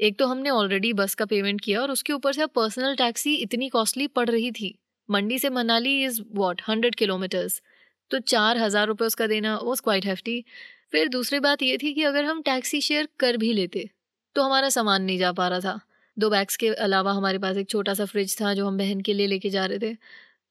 एक 0.00 0.18
तो 0.18 0.26
हमने 0.26 0.50
ऑलरेडी 0.50 0.92
बस 0.92 1.14
का 1.14 1.24
पेमेंट 1.24 1.60
किया 1.60 1.80
और 1.82 1.90
उसके 1.90 2.12
ऊपर 2.12 2.32
से 2.32 2.42
अब 2.42 2.50
पर्सनल 2.54 2.96
टैक्सी 2.96 3.34
इतनी 3.36 3.68
कॉस्टली 3.68 4.06
पड़ 4.08 4.28
रही 4.30 4.50
थी। 4.52 4.74
मंडी 5.08 5.38
से 5.38 5.50
Manali 5.50 6.02
is 6.04 6.20
what 6.34 6.62
hundred 6.68 6.94
kilometres 6.94 7.60
तो 8.10 8.18
चार 8.26 8.58
हज़ार 8.58 8.86
रुपये 8.86 9.06
उसका 9.06 9.26
देना 9.26 9.56
वॉज़ 9.58 9.82
क्वाइट 9.82 10.06
हैफ्टी 10.06 10.44
फिर 10.92 11.08
दूसरी 11.08 11.38
बात 11.40 11.62
ये 11.62 11.76
थी 11.78 11.92
कि 11.94 12.02
अगर 12.02 12.24
हम 12.24 12.42
टैक्सी 12.42 12.80
शेयर 12.80 13.08
कर 13.20 13.36
भी 13.36 13.52
लेते 13.52 13.88
तो 14.36 14.42
हमारा 14.42 14.68
सामान 14.68 15.02
नहीं 15.02 15.18
जा 15.18 15.32
पा 15.32 15.48
रहा 15.48 15.60
था। 15.60 15.80
दो 16.16 16.30
बैग्स 16.30 16.56
के 16.56 16.68
अलावा 16.68 17.12
हमारे 17.12 17.38
पास 17.38 17.56
एक 17.56 17.68
छोटा 17.68 17.94
सा 17.94 18.04
फ्रिज 18.04 18.40
था 18.40 18.54
जो 18.54 18.66
हम 18.66 18.78
बहन 18.78 19.00
के 19.00 19.14
लिए 19.14 19.26
लेके 19.26 19.50
जा 19.50 19.66
रहे 19.66 19.78
थे 19.80 19.96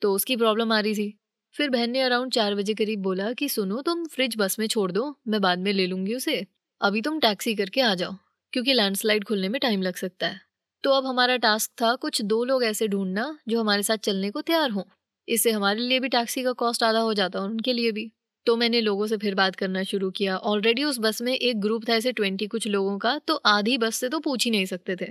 तो 0.01 0.13
उसकी 0.13 0.35
प्रॉब्लम 0.35 0.71
आ 0.73 0.79
रही 0.79 0.93
थी। 0.95 1.13
फिर 1.55 1.69
बहन 1.69 1.89
ने 1.91 2.01
अराउंड 2.01 2.31
चार 2.31 2.55
बजे 2.55 2.73
करीब 2.73 3.01
बोला 3.01 3.31
कि, 3.33 3.47
सुनो, 3.49 3.81
तुम 3.81 4.05
फ्रिज 4.05 4.35
बस 4.37 4.57
में 4.59 4.67
छोड़ 4.67 4.91
दो, 4.91 5.15
मैं 5.27 5.41
बाद 5.41 5.59
में 5.59 5.71
ले 5.73 5.87
लूँगी 5.87 6.15
उसे। 6.15 6.45
अभी 6.81 7.01
तुम 7.01 7.19
टैक्सी 7.19 7.53
करके 7.55 7.81
आ 7.81 7.93
जाओ, 7.95 8.13
क्योंकि 8.53 8.73
लैंडस्लाइड 8.73 9.23
खुलने 9.23 9.49
में 9.49 9.59
टाइम 9.61 9.81
लग 9.81 9.95
सकता 9.95 10.27
है। 10.27 10.39
तो 10.83 10.91
अब 10.91 11.05
हमारा 11.05 11.37
टास्क 11.37 11.71
था 11.81 11.93
कुछ 11.95 12.21
दो 12.21 12.43
लोग 12.43 12.63
ऐसे 12.63 12.87
ढूंढना 12.87 13.37
जो 13.47 13.59
हमारे 13.59 13.83
साथ 13.83 13.97
चलने 13.97 14.31
को 14.31 14.41
तैयार 14.41 14.69
हों। 14.69 14.83
इससे 15.27 15.51
हमारे 15.51 15.79
लिए 15.79 15.99
भी 15.99 16.09
टैक्सी 16.09 16.43
का 16.43 16.51
कॉस्ट 16.53 16.83
आधा 16.83 16.99
हो 16.99 17.13
जाता 17.13 17.39
और 17.39 17.49
उनके 17.49 17.73
लिए 17.73 17.91
भी। 17.91 18.11
तो 18.49 18.55
मैंने 18.57 18.79
लोगों 18.81 19.07
से 19.07 19.17
फिर 19.17 19.35
बात 19.35 19.55
करना 19.55 19.81
शुरू 19.85 20.09
किया। 20.11 20.35
ऑलरेडी 20.37 20.83
उस 20.83 20.99
बस 20.99 21.21
में 21.21 21.33
एक 21.33 21.59
ग्रुप 21.61 21.87
था 21.89 21.93
ऐसे 21.93 22.11
ट्वेंटी 22.13 22.45
कुछ 22.47 22.67
लोगों 22.67 22.97
का 22.99 23.17
तो 23.27 23.35
आधी 23.47 23.77
बस 23.77 23.95
से 23.95 24.09
तो 24.09 24.19
पूछ 24.21 24.45
ही 24.45 24.51
नहीं 24.51 24.65
सकते 24.65 24.95
थे। 24.95 25.07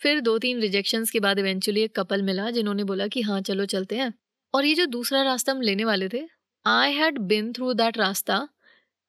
फिर 0.00 0.20
दो 0.20 0.36
तीन 0.38 0.60
रिजेक्शंस 0.60 1.10
के 1.10 1.20
बाद 1.20 1.38
इवेंचुअली 1.38 1.82
एक 1.82 1.94
कपल 1.96 2.22
मिला, 2.22 2.50
जिन्होंने 2.50 2.84
बोला 2.84 3.06
कि 3.06 3.22
हाँ 3.22 3.40
चलो 3.42 3.64
चलते 3.66 3.96
हैं। 3.96 4.12
और 4.54 4.64
ये 4.64 4.74
जो 4.74 4.86
दूसरा 4.88 5.22
रास्ता 5.22 5.52
हम 5.52 5.60
लेने 5.62 5.84
वाले 5.84 6.08
थे 6.08 6.22
I 6.66 6.92
had 6.92 7.18
been 7.28 7.52
through 7.52 7.72
that 7.74 7.98
रास्ता, 7.98 8.38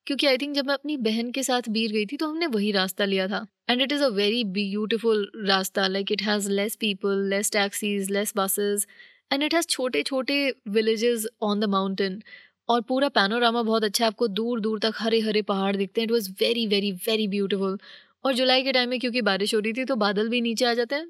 क्योंकि 0.07 0.27
आई 0.27 0.37
थिंक 0.37 0.55
जब 0.55 0.67
मैं 0.67 0.73
अपनी 0.73 0.97
बहन 0.99 1.31
के 1.31 1.43
साथ 1.43 1.69
बीर 1.69 1.91
गई 1.91 2.05
थी 2.05 2.17
तो 2.17 2.27
हमने 2.27 2.47
वही 2.49 2.71
रास्ता 2.71 3.05
लिया 3.05 3.27
था। 3.27 3.45
And 3.69 3.81
it 3.81 3.91
is 3.91 4.03
a 4.03 4.07
very 4.13 4.43
beautiful 4.53 5.27
रास्ता 5.47 5.87
like 5.87 6.11
it 6.11 6.21
has 6.21 6.49
less 6.51 6.75
people 6.77 7.27
less 7.29 7.51
taxis 7.51 8.09
less 8.11 8.33
buses 8.37 8.87
and 9.31 9.43
it 9.43 9.53
has 9.53 9.67
छोटे 9.67 10.03
छोटे 10.03 10.39
विलेजेस 10.69 11.27
ऑन 11.41 11.59
द 11.59 11.69
माउंटेन 11.69 12.21
और 12.69 12.81
पूरा 12.81 13.09
पैनोरामा 13.09 13.61
बहुत 13.63 13.83
अच्छा 13.83 14.03
है। 14.05 14.07
आपको 14.07 14.27
दूर 14.29 14.59
दूर 14.61 14.79
तक 14.79 14.93
हरे 14.97 15.19
हरे 15.21 15.41
पहाड़ 15.43 15.75
दिखते 15.75 16.01
हैं। 16.01 16.05
It 16.07 16.11
was 16.11 16.29
very 16.41 16.65
very 16.67 16.91
very 17.07 17.27
beautiful 17.27 17.77
और 18.25 18.33
जुलाई 18.33 18.63
के 18.63 18.71
टाइम 18.71 18.89
में 18.89 18.99
क्योंकि 18.99 19.21
बारिश 19.23 19.53
हो 19.55 19.59
रही 19.59 19.73
थी 19.73 19.85
तो 19.85 19.95
बादल 19.97 20.29
भी 20.29 20.41
नीचे 20.41 20.65
आ 20.65 20.73
जाते 20.73 20.95
हैं। 20.95 21.07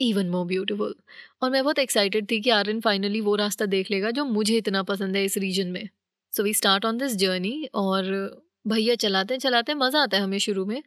इवन 0.00 0.28
मोर 0.30 0.46
ब्यूटिफुल 0.46 0.94
और 1.42 1.50
मैं 1.50 1.62
बहुत 1.64 1.78
एक्साइटेड 1.78 2.30
थी 2.30 2.40
कि 2.40 2.50
आर्यन 2.50 2.80
फाइनली 2.80 3.20
वो 3.20 3.34
रास्ता 3.36 3.66
देख 3.66 3.90
लेगा 3.90 4.10
जो 4.10 4.24
मुझे 4.26 4.56
इतना 4.56 4.82
पसंद 4.84 5.16
है 5.16 5.24
इस 5.24 5.36
रीजन 5.38 5.68
में। 5.68 5.88
So 6.32 6.42
we 6.42 6.54
start 6.54 6.84
on 6.84 6.98
this 6.98 7.16
journey 7.16 7.68
और 7.74 8.04
भैया 8.68 8.94
चलाते 8.96 9.34
हैं 9.34 9.38
चलाते 9.40 9.72
हैं, 9.72 9.78
मज़ा 9.78 10.02
आता 10.02 10.16
है 10.16 10.22
हमें 10.22 10.38
शुरू 10.38 10.64
में। 10.66 10.82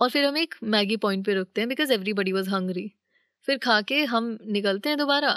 और 0.00 0.10
फिर 0.10 0.24
हम 0.24 0.36
एक 0.38 0.54
मैगी 0.64 0.96
पॉइंट 0.96 1.24
पे 1.26 1.34
रुकते 1.34 1.60
हैं 1.60 1.68
बिकॉज़ 1.68 1.92
एवरीबडी 1.92 2.32
वॉज़ 2.32 2.50
हंग्री 2.50 2.90
फिर 3.48 3.58
खा 3.58 3.80
के 3.82 4.04
हम 4.04 4.38
निकलते 4.46 4.88
हैं 4.88 4.98
दोबारा। 4.98 5.36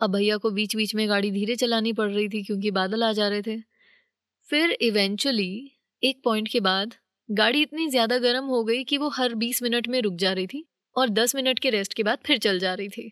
अब 0.00 0.12
भैया 0.12 0.36
को 0.36 0.50
बीच 0.50 0.76
बीच 0.76 0.94
में 0.94 1.08
गाड़ी 1.08 1.30
धीरे 1.30 1.56
चलानी 1.56 1.92
पड़ 1.92 2.10
रही 2.10 2.28
थी 2.28 2.42
क्योंकि 2.42 2.70
बादल 2.72 3.02
आ 3.02 3.12
जा 3.12 3.28
रहे 3.28 3.42
थे। 3.42 3.56
फिर 4.48 4.70
इवेंचुअली 4.72 5.70
एक 6.02 6.20
पॉइंट 6.24 6.48
के 6.48 6.60
बाद, 6.60 6.94
गाड़ी 7.28 7.62
इतनी 7.62 7.88
ज़्यादा 7.88 8.18
गर्म 8.18 8.44
हो 8.44 8.62
गई 8.64 8.84
कि 8.84 8.98
वो 8.98 9.08
हर 9.08 9.34
बीस 9.34 9.62
मिनट 9.62 9.88
में 9.88 10.00
रुक 10.02 10.14
जा 10.16 10.32
रही 10.32 10.46
थी 10.46 10.64
और 10.96 11.08
दस 11.10 11.34
मिनट 11.34 11.58
के 11.58 11.70
रेस्ट 11.70 11.94
के 11.94 12.02
बाद 12.02 12.18
फिर 12.26 12.38
चल 12.38 12.58
जा 12.58 12.74
रही 12.74 12.88
थी। 12.88 13.10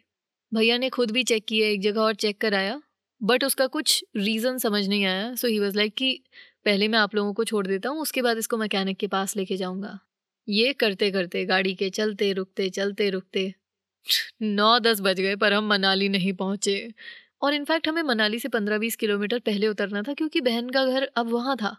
भैया 0.53 0.79
ने 0.79 0.89
खुद 0.91 1.11
भी 1.11 1.23
चेक 1.25 1.45
किया, 1.45 1.69
एक 1.69 1.81
जगह 1.81 2.01
और 2.01 2.15
चेक 2.15 2.41
कराया 2.41 2.81
बट 3.21 3.45
उसका 3.45 3.67
कुछ 3.67 4.05
रीज़न 4.17 4.59
समझ 4.59 4.87
नहीं 4.89 5.05
आया। 5.05 5.35
सो 5.35 5.49
ही 5.49 5.59
वॉज़ 5.59 5.77
लाइक 5.77 5.95
कि 5.95 6.12
पहले 6.65 6.89
मैं 6.89 6.99
आप 6.99 7.15
लोगों 7.15 7.33
को 7.35 7.45
छोड़ 7.45 7.67
देता 7.67 7.89
हूँ, 7.89 8.01
उसके 8.01 8.23
बाद 8.23 8.39
इसको 8.39 8.57
मैकेनिक 8.57 8.97
के 8.99 9.07
पास 9.07 9.37
लेके 9.37 9.57
जाऊँगा। 9.57 9.99
ये 10.49 10.73
करते 10.73 11.11
करते 11.11 11.45
गाड़ी 11.45 11.75
के 11.75 11.91
चलते, 11.91 12.33
रुकते 12.33 12.69
चलते, 12.71 13.09
रुकते 13.11 13.53
नौ 14.42 14.78
दस 14.78 15.00
बज 15.00 15.21
गए, 15.21 15.37
पर 15.37 15.52
हम 15.52 15.66
मनाली 15.66 16.09
नहीं 16.09 16.32
पहुँचे। 16.32 16.94
और 17.42 17.54
इनफैक्ट 17.54 17.88
हमें 17.88 18.02
मनाली 18.02 18.38
से 18.38 18.49
पंद्रह 18.49 18.78
बीस 18.78 18.97
किलोमीटर 18.97 19.38
पहले 19.38 19.68
उतरना 19.68 20.02
था, 20.02 20.14
क्योंकि 20.14 20.40
बहन 20.40 20.71
का 20.71 20.87
घर 20.87 21.11
अब 21.16 21.28
वहाँ 21.28 21.56
था। 21.56 21.76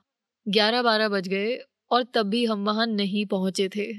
ग्यारह 0.47 0.81
बारह 0.81 1.09
बज 1.09 1.27
गए, 1.27 1.59
और 1.91 2.03
तब 2.03 2.23
भी 2.23 2.45
हम 2.45 2.65
वहाँ 2.65 2.87
नहीं 2.87 3.25
पहुँचे 3.25 3.69
थे। 3.69 3.93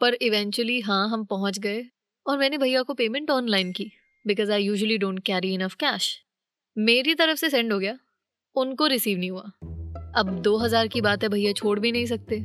पर 0.00 0.14
इवेंचुअली 0.14 0.80
हाँ 0.80 1.08
हम 1.08 1.24
पहुँच 1.24 1.58
गए, 1.58 1.86
और 2.26 2.38
मैंने 2.38 2.58
भैया 2.58 2.82
को 2.82 2.94
पेमेंट 2.94 3.30
ऑनलाइन 3.30 3.72
की 3.72 3.92
because 4.26 4.52
I 4.52 4.64
usually 4.64 4.98
don't 4.98 5.20
carry 5.20 5.54
enough 5.54 5.74
cash 5.74 6.20
मेरी 6.78 7.14
तरफ़ 7.14 7.38
से 7.38 7.50
सेंड 7.50 7.72
हो 7.72 7.78
गया, 7.78 7.98
उनको 8.56 8.86
रिसीव 8.86 9.18
नहीं 9.18 9.30
हुआ। 9.30 9.50
अब 10.16 10.40
2000 10.44 10.88
की 10.88 11.00
बात 11.00 11.22
है, 11.22 11.28
भैया 11.28 11.52
छोड़ 11.52 11.80
भी 11.80 11.92
नहीं 11.92 12.06
सकते। 12.06 12.40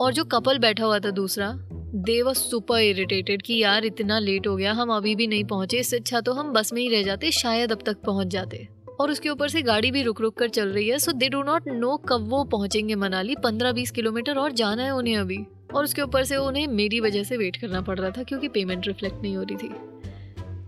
और 0.00 0.12
जो 0.12 0.24
कपल 0.24 0.58
बैठा 0.58 0.84
हुआ 0.84 0.98
था 0.98 1.10
दूसरा 1.10 1.52
दे 1.94 2.20
वॉज़ 2.22 2.38
सुपर 2.38 2.80
इरिटेटेड 2.80 3.40
कि 3.42 3.56
यार 3.58 3.84
इतना 3.84 4.18
लेट 4.18 4.46
हो 4.46 4.54
गया 4.56 4.72
हम 4.72 4.90
अभी 4.92 5.14
भी 5.14 5.26
नहीं 5.26 5.44
पहुँचे 5.44 5.78
इससे 5.78 5.96
अच्छा 5.96 6.20
तो 6.20 6.32
हम 6.32 6.52
बस 6.52 6.72
में 6.72 6.80
ही 6.82 6.88
रह 6.88 7.02
जाते 7.02 7.30
शायद 7.30 7.72
अब 7.72 7.82
तक 7.86 7.96
पहुँच 7.96 8.26
जाते। 8.26 8.68
और 9.00 9.10
उसके 9.10 9.28
ऊपर 9.28 9.48
से 9.48 9.62
गाड़ी 9.62 9.90
भी 9.90 10.02
रुक 10.02 10.20
रुक 10.20 10.36
कर 10.38 10.48
चल 10.48 10.68
रही 10.68 10.88
है 10.88 10.98
so 10.98 11.12
they 11.12 11.28
do 11.28 11.42
not 11.42 11.68
know 11.68 11.96
कब 12.08 12.28
वो 12.28 12.44
पहुँचेंगे 12.44 12.94
मनाली 12.94 13.34
पंद्रह 13.34 13.72
बीस 13.72 13.90
किलोमीटर 13.90 14.38
और 14.38 14.52
जाना 14.52 14.82
है 14.82 14.90
उन्हें 14.90 15.16
अभी। 15.16 15.38
और 15.74 15.84
उसके 15.84 16.02
ऊपर 16.02 16.24
से 16.24 16.36
उन्हें 16.36 16.66
मेरी 16.66 17.00
वजह 17.00 17.24
से 17.24 17.36
वेट 17.36 17.56
करना 17.56 17.80
पड़ 17.80 17.98
रहा 17.98 18.10
था 18.10 18.22
क्योंकि 18.22 18.48
पेमेंट 18.48 18.86
रिफ्लेक्ट 18.86 19.22
नहीं 19.22 19.36
हो 19.36 19.42
रही 19.42 19.56
थी। 19.56 19.68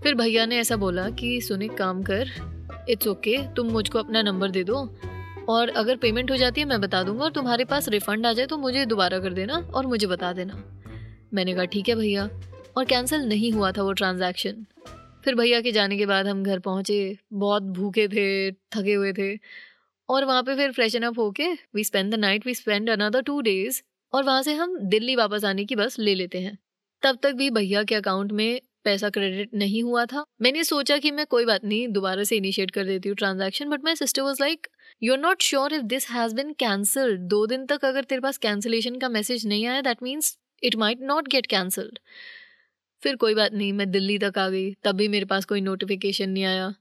फिर 0.03 0.15
भैया 0.15 0.47
ने 0.47 0.59
ऐसा 0.59 0.77
बोला 0.77 1.09
कि 1.11 1.41
सुने 1.41 1.69
काम 1.69 2.03
कर 2.03 2.31
इट्स 2.89 3.07
ओके 3.07 3.37
okay, 3.37 3.57
तुम 3.57 3.71
मुझको 3.71 3.99
अपना 3.99 4.23
नंबर 4.23 4.51
दे 4.51 4.65
दो 4.65 4.89
और 5.49 5.69
अगर 5.69 5.97
पेमेंट 5.97 6.31
हो 6.31 6.37
जाती 6.37 6.61
है 6.61 6.67
मैं 6.67 6.81
बता 6.81 7.03
दूँगा 7.03 7.25
और 7.25 7.31
तुम्हारे 7.31 7.65
पास 7.65 7.89
रिफंड 7.89 8.27
आ 8.27 8.33
जाए 8.33 8.47
तो 8.47 8.59
मुझे 8.59 8.87
दोबारा 8.87 9.19
कर 9.19 9.33
देना 9.33 9.67
और 9.75 9.87
मुझे 9.87 10.07
बता 10.07 10.33
देना। 10.33 10.63
मैंने 11.35 11.55
कहा, 11.55 11.65
ठीक 11.65 11.89
है 11.89 11.95
भैया। 11.95 12.29
और 12.77 12.85
कैंसिल 12.85 13.29
नहीं 13.29 13.53
हुआ 13.53 13.73
था 13.73 13.83
वो 13.83 13.93
ट्रांजैक्शन 13.93 14.65
फिर 15.25 15.35
भैया 15.35 15.61
के 15.61 15.73
जाने 15.73 15.97
के 15.99 16.07
बाद 16.07 16.27
हम 16.27 16.43
घर 16.45 16.59
पहुँचे, 16.59 17.17
बहुत 17.33 17.63
भूखे 17.63 18.07
थे, 18.09 18.51
थके 18.53 18.93
हुए 18.93 19.13
थे। 19.13 19.37
और 20.09 20.25
वहाँ 20.25 20.43
पे 20.43 20.55
फिर 20.57 20.73
फ्रेशन 20.73 21.03
अप 21.03 21.19
होके 21.19 21.53
we 21.75 21.85
spend 21.85 22.15
the 22.15 22.19
night 22.19 22.47
we 22.47 22.55
spend 22.55 22.91
another 22.91 23.23
two 23.23 23.41
days 23.41 23.81
और 24.13 24.25
वहाँ 24.25 24.43
से 24.43 24.55
हम 24.55 24.79
दिल्ली 24.81 25.17
वापस 25.17 25.45
आने 25.45 25.65
की 25.65 25.77
बस 25.77 25.99
ले 25.99 26.15
लेते 26.15 26.41
हैं। 26.41 26.59
तब 27.03 27.19
तक 27.23 27.33
भी 27.35 27.51
भैया 27.51 27.83
के 27.85 27.95
अकाउंट 27.95 28.33
में 28.33 28.61
पैसा 28.85 29.09
क्रेडिट 29.11 29.55
नहीं 29.55 29.83
हुआ 29.83 30.05
था। 30.07 30.25
मैंने 30.43 30.65
सोचा 30.65 30.97
कि 30.99 31.11
मैं 31.11 31.27
कोई 31.27 31.45
बात 31.45 31.65
नहीं, 31.65 31.89
दोबारा 31.89 32.25
से 32.25 32.37
इनिशिएट 32.37 32.71
कर 32.71 32.85
देती 32.85 33.09
हूँ 33.09 33.17
transaction 33.17 33.69
but 33.69 33.85
my 33.85 33.97
sister 33.97 34.23
was 34.23 34.43
like 34.43 34.67
you 35.03 35.13
are 35.13 35.19
not 35.19 35.43
sure 35.43 35.75
if 35.75 35.83
this 35.87 36.11
has 36.11 36.35
been 36.35 36.53
cancelled 36.59 37.21
दो 37.29 37.47
दिन 37.47 37.67
तक 37.67 37.85
अगर 37.85 38.05
तेरे 38.05 38.21
पास 38.21 38.39
कैंसिलेशन 38.39 38.99
का 38.99 39.09
मैसेज 39.09 39.47
नहीं 39.47 39.67
आया 39.67 39.81
that 39.81 40.03
means 40.03 40.37
it 40.63 40.77
might 40.77 41.01
not 41.05 41.29
get 41.29 41.47
cancelled 41.47 41.99
फिर 43.03 43.17
कोई 43.17 43.35
बात 43.35 43.53
नहीं, 43.53 43.73
मैं 43.73 43.91
दिल्ली 43.91 44.19
तक 44.19 44.39
आ 44.39 44.49
गई, 44.49 44.73
तब 44.85 44.97
भी 44.97 45.09
मेरे 45.09 45.25
पास 45.27 45.45
कोई 45.45 45.61
नोटिफिकेशन 45.61 46.31
नहीं 46.31 46.45
आया। 46.45 46.73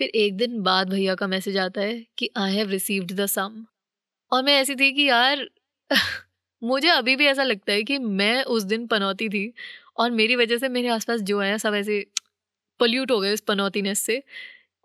फिर 0.00 0.08
एक 0.16 0.36
दिन 0.36 0.60
बाद 0.62 0.90
भैया 0.90 1.14
का 1.14 1.26
मैसेज 1.26 1.56
आता 1.58 1.80
है 1.80 1.98
कि 2.18 2.30
I 2.38 2.54
have 2.54 2.70
received 2.70 3.12
the 3.12 3.26
sum 3.28 3.64
और 4.32 4.42
मैं 4.44 4.54
ऐसी 4.62 4.74
थी 4.76 4.92
कि 4.92 5.08
यार, 5.08 5.46
मुझे 6.62 6.88
अभी 6.90 7.16
भी 7.16 7.26
ऐसा 7.26 7.44
लगता 7.44 7.72
है 7.72 7.82
कि 7.84 7.98
मैं 8.00 8.42
उस 8.46 8.62
दिन 8.64 8.86
पनौती 8.88 9.28
थी 9.28 9.52
और 9.98 10.10
मेरी 10.12 10.36
वजह 10.36 10.58
से 10.58 10.68
मेरे 10.70 10.88
आसपास 10.90 11.20
जो 11.22 11.40
आया, 11.40 11.56
सब 11.58 11.74
ऐसे 11.74 12.04
पल्यूट 12.80 13.10
हो 13.10 13.20
गए 13.20 13.32
उस 13.34 13.40
पनौतीनेस 13.42 14.00
से। 14.00 14.22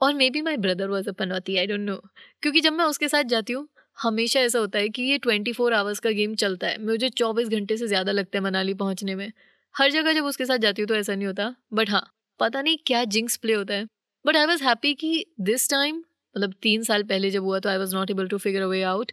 और 0.02 0.14
maybe 0.30 0.42
my 0.42 0.58
brother 0.58 0.90
was 0.90 1.10
a 1.10 1.14
Panauti 1.14 1.58
I 1.58 1.68
don't 1.68 1.82
no 1.82 1.96
क्योंकि 2.44 2.62
जब 2.62 2.74
मैं 2.74 2.86
उसके 2.86 3.08
साथ 3.10 3.24
जाती 3.28 3.54
हूँ 3.54 3.68
हमेशा 3.98 4.40
ऐसा 4.40 4.60
होता 4.60 4.80
है 4.80 4.90
कि 4.90 5.02
ये 5.04 5.18
ट्वेंटी 5.18 5.52
फोर 5.54 5.74
आवर्स 5.74 6.00
का 6.00 6.10
गेम 6.12 6.34
चलता 6.36 6.68
है। 6.68 6.78
मुझे 6.86 7.10
चौबीस 7.12 7.48
घंटे 7.50 7.78
से 7.78 7.88
ज़्यादा 7.88 8.12
लगता 8.12 8.38
है 8.38 8.44
मनाली 8.44 8.74
पहुँचने 8.74 9.16
में। 9.16 9.32
हर 9.76 9.92
जगह 9.92 10.14
जब 10.14 10.26
उसके 10.26 10.46
साथ 10.46 10.58
जाती 10.60 10.82
हूँ 10.82 10.88
तो 10.88 10.96
ऐसा 10.96 11.16
नहीं 11.16 11.28
होता 11.28 11.54
बट 11.74 11.90
हाँ 11.90 12.04
पता 12.40 12.62
नहीं 12.62 12.78
क्या 12.88 13.04
जिंक्स 13.06 13.38
प्ले 13.38 13.54
होता 13.54 13.74
है। 13.74 13.86
बट 14.26 14.38
आई 14.38 14.46
वॉज़ 14.46 14.64
हैप्पी 14.64 14.94
कि 14.96 15.26
दिस 15.42 15.70
टाइम 15.70 15.98
मतलब 16.36 16.54
तीन 16.62 16.84
साल 16.84 17.04
पहले 17.04 17.30
जब 17.32 17.44
हुआ 17.44 17.60
तो 17.60 17.70
I 17.70 17.78
was 17.78 17.96
not 17.96 18.12
able 18.12 18.28
to 18.28 18.38
figure 18.38 18.62
a 18.62 18.66
way 18.68 18.82
out 18.84 19.12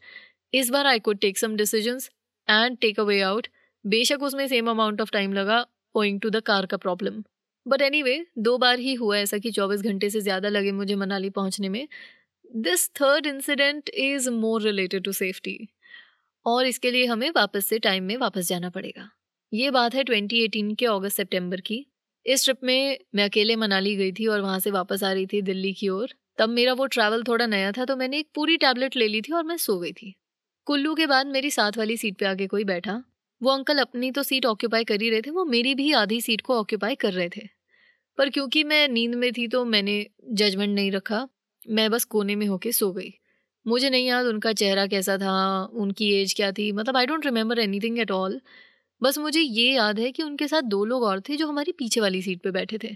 इस 0.53 0.71
बार 0.71 0.87
I 0.87 0.99
could 1.01 1.19
take 1.21 1.39
some 1.39 1.57
decisions 1.57 2.11
and 2.49 2.79
take 2.81 3.01
a 3.01 3.03
way 3.03 3.21
out 3.23 3.47
बेशक 3.85 4.23
उसमें 4.23 4.47
सेम 4.49 4.71
अमाउंट 4.71 5.01
ऑफ़ 5.01 5.11
टाइम 5.13 5.33
लगा 5.33 5.65
ओइंग 5.95 6.21
टू 6.21 6.31
द 6.31 6.41
कार 6.47 6.67
का 6.67 6.77
प्रॉब्लम 6.77 7.23
बट 7.67 7.83
एनी 7.83 8.03
वे 8.03 8.25
दो 8.39 8.57
बार 8.59 8.79
ही 8.79 8.95
हुआ 8.95 9.17
ऐसा 9.19 9.39
कि 9.39 9.51
चौबीस 9.51 9.83
घंटे 9.83 10.11
से 10.11 10.21
ज़्यादा 10.21 10.49
लगे 10.49 10.73
मुझे 10.73 10.95
मनाली 10.97 11.31
पहुँचने 11.31 11.69
में। 11.69 11.87
This 12.57 12.91
third 12.91 13.27
incident 13.27 13.89
is 13.89 14.31
more 14.31 14.63
related 14.63 15.05
to 15.05 15.13
safety 15.13 15.69
और 16.47 16.67
इसके 16.67 16.91
लिए 16.91 17.07
हमें 17.07 17.31
वापस 17.31 17.67
से 17.67 17.79
टाइम 17.79 18.05
में 18.05 18.17
वापस 18.17 18.49
जाना 18.49 18.71
पड़ेगा। 18.71 19.11
ये 19.55 19.71
बात 19.71 19.95
है 19.95 20.05
2018 20.05 20.75
के 20.75 20.87
अगस्त 20.87 21.17
सितंबर 21.17 21.61
की। 21.61 21.87
इस 22.27 22.45
ट्रिप 22.45 22.57
में 22.65 22.99
मैं 23.15 23.25
अकेले 23.25 23.57
मनाली 23.57 23.97
गई 23.97 24.13
थी 24.13 24.27
और 24.27 24.41
वहाँ 24.41 24.61
से 24.61 24.71
वापस 24.71 25.05
आ 25.05 25.13
रही 25.13 25.27
थी 25.27 25.43
दिल्ली 25.43 25.73
की 25.73 25.89
ओर। 25.89 26.15
तब 26.39 26.49
मेरा 26.49 26.73
वो 26.73 26.87
ट्रैवल 26.87 27.23
थोड़ा 27.23 27.47
नया 27.47 27.73
था 27.73 27.85
तो 27.85 27.97
मैंने 27.97 28.19
एक 28.19 28.29
पूरी 28.35 28.57
टैबलेट 28.57 28.97
ले 28.97 29.09
ली 29.09 29.21
थी 29.21 29.33
और 29.33 29.45
मैं 29.45 29.57
सो 29.57 29.79
गई 29.79 29.93
थी। 29.93 30.15
कुल्लू 30.65 30.95
के 30.95 31.07
बाद 31.07 31.27
मेरी 31.27 31.51
साथ 31.51 31.73
वाली 31.79 31.97
सीट 31.97 32.19
पे 32.19 32.27
आके 32.27 32.47
कोई 32.47 32.65
बैठा। 32.65 33.05
वो 33.43 33.51
अंकल 33.51 33.79
अपनी 33.79 34.11
तो 34.11 34.23
सीट 34.23 34.47
ऑक्यूपाई 34.47 34.85
कर 34.85 35.03
ही 35.03 35.11
रहे 35.11 35.21
थे, 35.21 35.31
वो 35.31 35.45
मेरी 35.45 35.75
भी 35.75 35.93
आधी 35.93 36.21
सीट 36.21 36.41
को 36.41 36.55
ऑक्यूपाई 36.55 36.95
कर 36.95 37.13
रहे 37.13 37.29
थे। 37.29 37.49
पर 38.19 38.31
क्योंकि 38.31 38.65
मैं 38.65 38.89
नींद 38.89 39.15
में 39.15 39.33
थी 39.33 39.49
तो 39.49 39.65
मैंने 39.65 40.07
जजमेंट 40.31 40.75
नहीं 40.75 40.91
रखा। 40.91 41.29
मैं 41.67 41.91
बस 41.91 42.05
कोने 42.07 42.37
में 42.37 42.47
होके 42.47 42.73
सो 42.73 42.91
गई। 42.93 43.13
मुझे 43.67 43.91
नहीं 43.91 44.07
याद 44.07 44.27
उनका 44.27 44.53
चेहरा 44.55 44.87
कैसा 44.87 45.17
था, 45.19 45.65
उनकी 45.65 46.11
एज 46.15 46.35
क्या 46.35 46.51
थी 46.53 46.71
मतलब 46.73 46.97
I 46.97 47.07
don't 47.07 47.27
remember 47.27 47.59
anything 47.59 47.99
at 47.99 48.11
all 48.11 48.41
बस 49.03 49.19
मुझे 49.19 49.41
ये 49.41 49.73
याद 49.73 49.99
है 49.99 50.11
कि 50.13 50.23
उनके 50.23 50.49
साथ 50.49 50.63
दो 50.65 50.85
लोग 50.85 51.03
और 51.03 51.21
थे 51.29 51.37
जो 51.37 51.47
हमारी 51.49 51.73
पीछे 51.73 52.01
वाली 52.01 52.23
सीट 52.23 52.43
पे 52.43 52.51
बैठे 52.51 52.79
थे। 52.79 52.89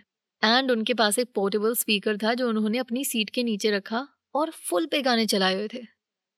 एंड 0.43 0.71
उनके 0.71 0.95
पास 0.95 1.19
एक 1.19 1.29
पोर्टेबल 1.35 1.75
स्पीकर 1.75 2.17
था 2.17 2.35
जो 2.35 2.49
उन्होंने 2.49 2.79
अपनी 2.79 3.05
सीट 3.05 3.31
के 3.31 3.43
नीचे 3.43 3.71
रखा 3.71 4.07
और 4.35 4.51
फुल 4.61 4.87
पे 4.87 5.03
गाने 5.03 5.27
चलाए 5.27 5.55
हुए 5.55 5.69
थे। 5.75 5.83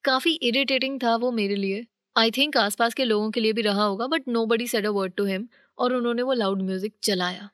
काफ़ी 0.04 0.32
इरिटेटिंग 0.32 0.98
था 1.02 1.14
वो 1.16 1.30
मेरे 1.32 1.56
लिए। 1.56 1.84
आई 2.16 2.30
थिंक 2.30 2.56
आसपास 2.56 2.94
के 2.94 3.04
लोगों 3.04 3.30
के 3.30 3.40
लिए 3.40 3.52
भी 3.52 3.62
रहा 3.62 3.84
होगा 3.84 4.06
but 4.06 4.28
nobody 4.46 4.66
said 4.66 4.86
a 4.86 4.90
word 4.90 5.12
to 5.16 5.24
him 5.24 5.48
और 5.78 5.94
उन्होंने 5.94 6.22
वो 6.22 6.32
लाउड 6.34 6.62
म्यूज़िक 6.62 6.94
चलाया। 7.02 7.48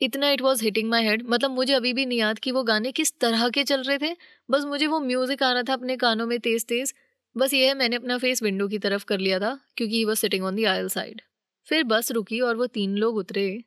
इतना 0.00 0.30
it 0.30 0.42
was 0.42 0.62
hitting 0.64 0.88
my 0.90 1.04
head 1.04 1.22
मतलब 1.28 1.50
मुझे 1.50 1.72
अभी 1.74 1.92
भी 1.92 2.06
नहीं 2.06 2.18
याद 2.18 2.38
कि 2.38 2.50
वो 2.50 2.62
गाने 2.64 2.92
किस 2.92 3.12
तरह 3.20 3.48
के 3.48 3.64
चल 3.64 3.82
रहे 3.82 3.98
थे। 3.98 4.14
बस 4.48 4.64
मुझे 4.64 4.86
वो 4.86 5.00
म्यूज़िक 5.00 5.42
आ 5.42 5.52
रहा 5.52 5.62
था 5.62 5.72
अपने 5.72 5.96
कानों 5.96 6.26
में 6.26 6.38
तेज 6.40 6.64
तेज 6.66 6.94
बस 7.36 7.54
ये 7.54 7.66
है, 7.66 7.74
मैंने 7.74 7.96
अपना 7.96 8.18
फेस 8.18 8.42
विंडो 8.42 8.68
की 8.68 8.78
तरफ़ 8.78 9.04
कर 9.04 9.18
लिया 9.18 9.38
था, 9.40 9.58
क्योंकि 9.76 9.96
he 9.96 10.04
was 10.04 10.18
sitting 10.18 10.44
on 10.44 10.56
the 10.56 10.64
aisle 10.66 10.88
side 10.88 11.20
फिर 11.68 11.84
बस 11.84 12.10
रुकी 12.12 12.40
और 12.40 12.56
वो 12.56 12.66
तीन 12.68 12.96
लोग 12.96 13.16
उतरे। 13.16 13.64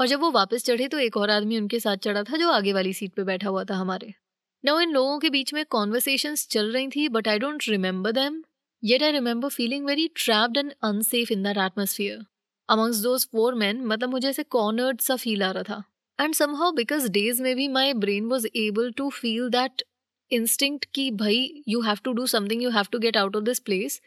और 0.00 0.06
जब 0.06 0.20
वो 0.20 0.30
वापस 0.30 0.64
चढ़े 0.64 0.88
तो 0.88 0.98
एक 0.98 1.16
और 1.16 1.30
आदमी 1.30 1.58
उनके 1.58 1.80
साथ 1.80 1.96
चढ़ा 1.98 2.22
था, 2.22 2.36
जो 2.36 2.50
आगे 2.50 2.72
वाली 2.72 2.92
सीट 2.92 3.12
पे 3.14 3.24
बैठा 3.24 3.48
हुआ 3.48 3.64
था 3.64 3.74
हमारे। 3.74 4.12
नाउ 4.64 4.80
इन 4.80 4.90
लोगों 4.90 5.18
के 5.18 5.30
बीच 5.30 5.52
में 5.54 5.64
कॉन्वर्सेशंस 5.66 6.46
चल 6.48 6.72
रही 6.72 6.88
थी 6.88 7.08
but 7.08 7.28
I 7.28 7.38
don't 7.38 7.68
remember 7.68 8.12
them 8.12 8.42
yet 8.82 9.02
I 9.02 9.12
remember 9.12 9.48
feeling 9.48 9.86
very 9.86 10.08
trapped 10.16 10.56
and 10.56 10.72
unsafe 10.84 11.30
in 11.32 11.42
that 11.42 11.58
atmosphere 11.58 12.24
amongst 12.68 12.98
those 12.98 13.26
four 13.32 13.54
man 13.54 13.84
मतलब 13.86 14.10
मुझे 14.10 14.28
ऐसे 14.28 14.42
कॉर्नर्ड 14.42 15.00
सा 15.00 15.16
फील 15.16 15.42
आ 15.42 15.50
रहा 15.50 15.62
था। 15.62 15.82
एंड 16.18 16.34
समहाउ 16.34 16.72
बिकॉज़ 16.72 17.08
डेज़ 17.10 17.42
में 17.42 17.54
भी 17.56 17.68
my 17.68 17.92
brain 17.94 18.26
was 18.26 18.46
able 18.56 18.90
to 18.92 19.08
feel 19.10 19.48
that 19.50 19.82
instinct 20.30 20.84
कि 20.94 21.10
भाई 21.12 21.64
you 21.68 21.80
have 21.80 21.98
to 22.04 22.12
do 22.12 22.26
something 22.26 22.62
you 22.62 22.70
have 22.70 22.86
to 22.92 22.98
get 22.98 23.16
out 23.16 23.36
of 23.36 23.44
this 23.44 23.58
place 23.60 24.00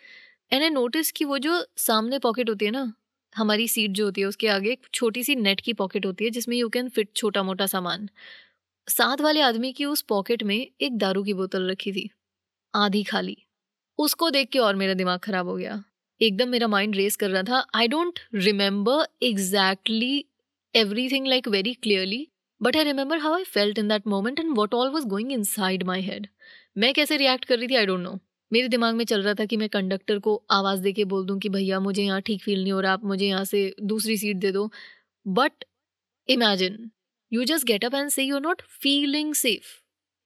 and 0.52 0.64
I 0.64 0.70
notice 0.70 1.12
कि 1.12 1.26
वो 1.26 1.38
जो 1.38 1.64
सामने 1.78 2.20
पॉकेट 2.20 2.50
होती 2.50 2.66
है 2.66 2.72
ना, 2.72 2.92
हमारी 3.36 3.68
सीट 3.68 3.92
जो 3.92 4.06
होती 4.06 4.22
है, 4.22 4.28
उसके 4.28 4.48
आगे 4.48 4.72
एक 4.72 4.88
छोटी 4.94 5.24
सी 5.24 5.36
नेट 5.36 5.62
की 5.62 5.74
पॉकेट 5.74 6.06
होती 6.06 6.26
है, 6.26 6.30
जिसमें 6.32 6.56
यू 6.58 6.70
कैन 6.70 6.90
फिट 6.90 7.10
छोटा 7.16 7.44
मोटा 7.44 7.66
सामान। 7.68 8.10
साथ 8.88 9.22
वाले 9.22 9.42
आदमी 9.42 9.72
की 9.74 9.86
उस 9.86 10.02
पॉकेट 10.04 10.44
में 10.44 10.56
एक 10.58 10.98
दारू 10.98 11.24
की 11.24 11.34
बोतल 11.34 11.70
रखी 11.72 11.92
थी, 11.92 12.10
आधी 12.74 13.04
खाली। 13.04 13.38
उसको 14.00 14.30
देख 14.30 14.50
के 14.50 14.60
और 14.60 14.76
मेरा 14.76 14.94
दिमाग 14.94 15.20
खराब 15.20 15.48
हो 15.48 15.56
गया। 15.56 15.84
एकदम 16.22 16.50
मेरा 16.50 16.68
माइंड 16.68 16.96
रेस 16.96 17.16
कर 17.16 17.30
रहा 17.30 17.44
था। 17.44 17.66
I 17.76 17.88
don't 17.88 18.20
remember 18.36 19.06
exactly 19.26 20.26
everything 20.76 21.28
like 21.30 21.48
very 21.48 21.72
clearly, 21.76 22.18
but 22.62 22.76
I 22.76 22.82
remember 22.84 23.18
how 23.22 23.30
I 23.36 23.46
felt 23.46 23.80
in 23.82 23.88
that 23.92 24.04
moment 24.12 24.42
and 24.42 24.58
what 24.58 24.76
all 24.80 24.92
was 24.96 25.06
going 25.14 25.32
inside 25.36 25.86
my 25.86 26.02
head. 26.04 26.28
मैं 26.78 26.94
कैसे 26.94 27.18
रिएक्ट 27.18 27.46
कर 27.46 27.58
रही 27.58 27.68
थी? 27.68 27.76
आई 27.76 27.86
डोंट 27.86 28.00
नो 28.00 28.18
मेरे 28.52 28.68
दिमाग 28.68 28.96
में 28.96 29.04
चल 29.06 29.22
रहा 29.22 29.34
था 29.40 29.46
कि 29.46 29.58
मैं 29.58 29.70
कंडक्टर 29.70 30.20
को 30.20 30.36
आवाज़ 30.52 30.82
दे 30.82 30.92
के 30.94 31.06
बोल 31.06 31.26
दूँ 31.26 31.38
कि 31.40 31.50
भैया 31.50 31.80
मुझे 31.80 32.04
यहाँ 32.04 32.22
ठीक 32.22 32.42
फील 32.44 32.62
नहीं 32.62 32.72
हो 32.72 32.80
रहा 32.82 32.94
आप 32.94 33.06
मुझे 33.06 33.26
यहाँ 33.26 33.44
से 33.46 33.64
दूसरी 33.84 34.18
सीट 34.18 34.38
दे 34.38 34.52
दो। 34.52 34.70
But 35.26 35.66
imagine 36.30 36.90
you 37.32 37.44
just 37.46 37.68
get 37.68 37.86
up 37.86 37.96
and 37.96 38.10
say 38.10 38.24
you 38.24 38.36
are 38.36 38.42
not 38.42 38.62
feeling 38.82 39.34
safe 39.36 39.76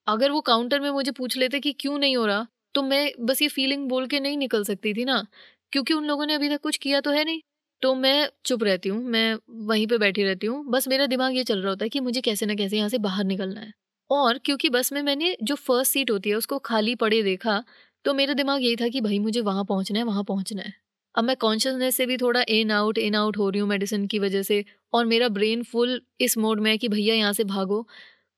अगर 0.08 0.32
वो 0.32 0.42
काउंटर 0.52 0.80
में 0.80 0.90
मुझे 0.92 1.12
पूछ 1.12 1.38
लेते 1.38 1.60
कि 1.60 1.74
क्यों 1.80 1.98
नहीं 1.98 2.18
हो 2.18 2.26
रहा 2.26 2.46
तो 2.76 2.82
मैं 2.84 3.12
बस 3.26 3.42
ये 3.42 3.48
फीलिंग 3.48 3.88
बोल 3.90 4.08
के 4.08 4.20
नहीं 4.20 4.38
निकल 4.38 4.64
सकती 4.64 4.94
थी 4.94 5.06
ना। 5.06 5.26
क्योंकि 5.74 5.94
उन 5.94 6.06
लोगों 6.06 6.25
ने 6.25 6.34
अभी 6.34 6.50
तक 6.50 6.62
कुछ 6.62 6.77
किया 6.77 7.01
तो 7.01 7.12
है 7.12 7.24
नहीं। 7.25 7.42
तो 7.82 7.94
मैं 7.96 8.30
चुप 8.46 8.63
रहती 8.63 8.89
हूँ, 8.89 9.03
मैं 9.03 9.38
वहीं 9.68 9.88
पे 9.88 9.98
बैठी 9.98 10.24
रहती 10.24 10.48
हूँ। 10.48 10.63
बस 10.68 10.88
मेरा 10.88 11.06
दिमाग 11.08 11.36
ये 11.36 11.44
चल 11.44 11.60
रहा 11.60 11.70
होता 11.70 11.86
है 11.86 11.89
कि 11.89 12.00
मुझे 12.00 12.22
कैसे 12.22 12.46
ना 12.46 12.56
कैसे 12.56 12.77
यहाँ 12.77 12.89
से 12.89 12.98
बाहर 13.00 13.24
निकलना 13.25 13.62
है। 13.62 13.72
और 14.10 14.38
क्योंकि 14.38 14.70
बस 14.70 14.92
में 14.94 15.01
मैंने 15.01 15.36
जो 15.44 15.56
फ़र्स्ट 15.56 15.92
सीट 15.94 16.12
होती 16.12 16.30
है, 16.30 16.36
उसको 16.36 16.60
खाली 16.60 16.96
पड़े 16.96 17.22
देखा 17.24 17.63
तो 18.06 18.13
मेरा 18.13 18.34
दिमाग 18.34 18.63
यही 18.63 18.75
था 18.75 18.88
कि 18.88 19.01
भाई 19.01 19.20
मुझे 19.20 19.42
वहाँ 19.42 19.63
पहुँचना 19.65 20.00
है, 20.00 20.06
वहाँ 20.06 20.24
पहुँचना 20.24 20.62
है। 20.62 20.74
अब 21.15 21.24
मैं 21.24 21.36
कॉन्शियसनेस 21.38 21.96
से 21.96 22.06
भी 22.06 22.18
थोड़ा 22.18 22.44
इन 22.50 22.72
आउट 22.72 22.98
इन 22.98 23.15
आउट 23.15 23.38
हो 23.38 23.50
रही 23.50 23.60
हूँ 23.62 23.70
मेडिसिन 23.70 24.06
की 24.08 24.20
वजह 24.20 24.42
से, 24.42 24.63
और 24.94 25.06
मेरा 25.06 25.27
ब्रेन 25.30 25.63
फुल 25.63 26.01
इस 26.22 26.38
मोड 26.38 26.60
में 26.60 26.70
है 26.72 26.77
कि 26.77 26.89
भैया 26.89 27.15
यहाँ 27.15 27.34
से 27.34 27.44
भागो। 27.44 27.86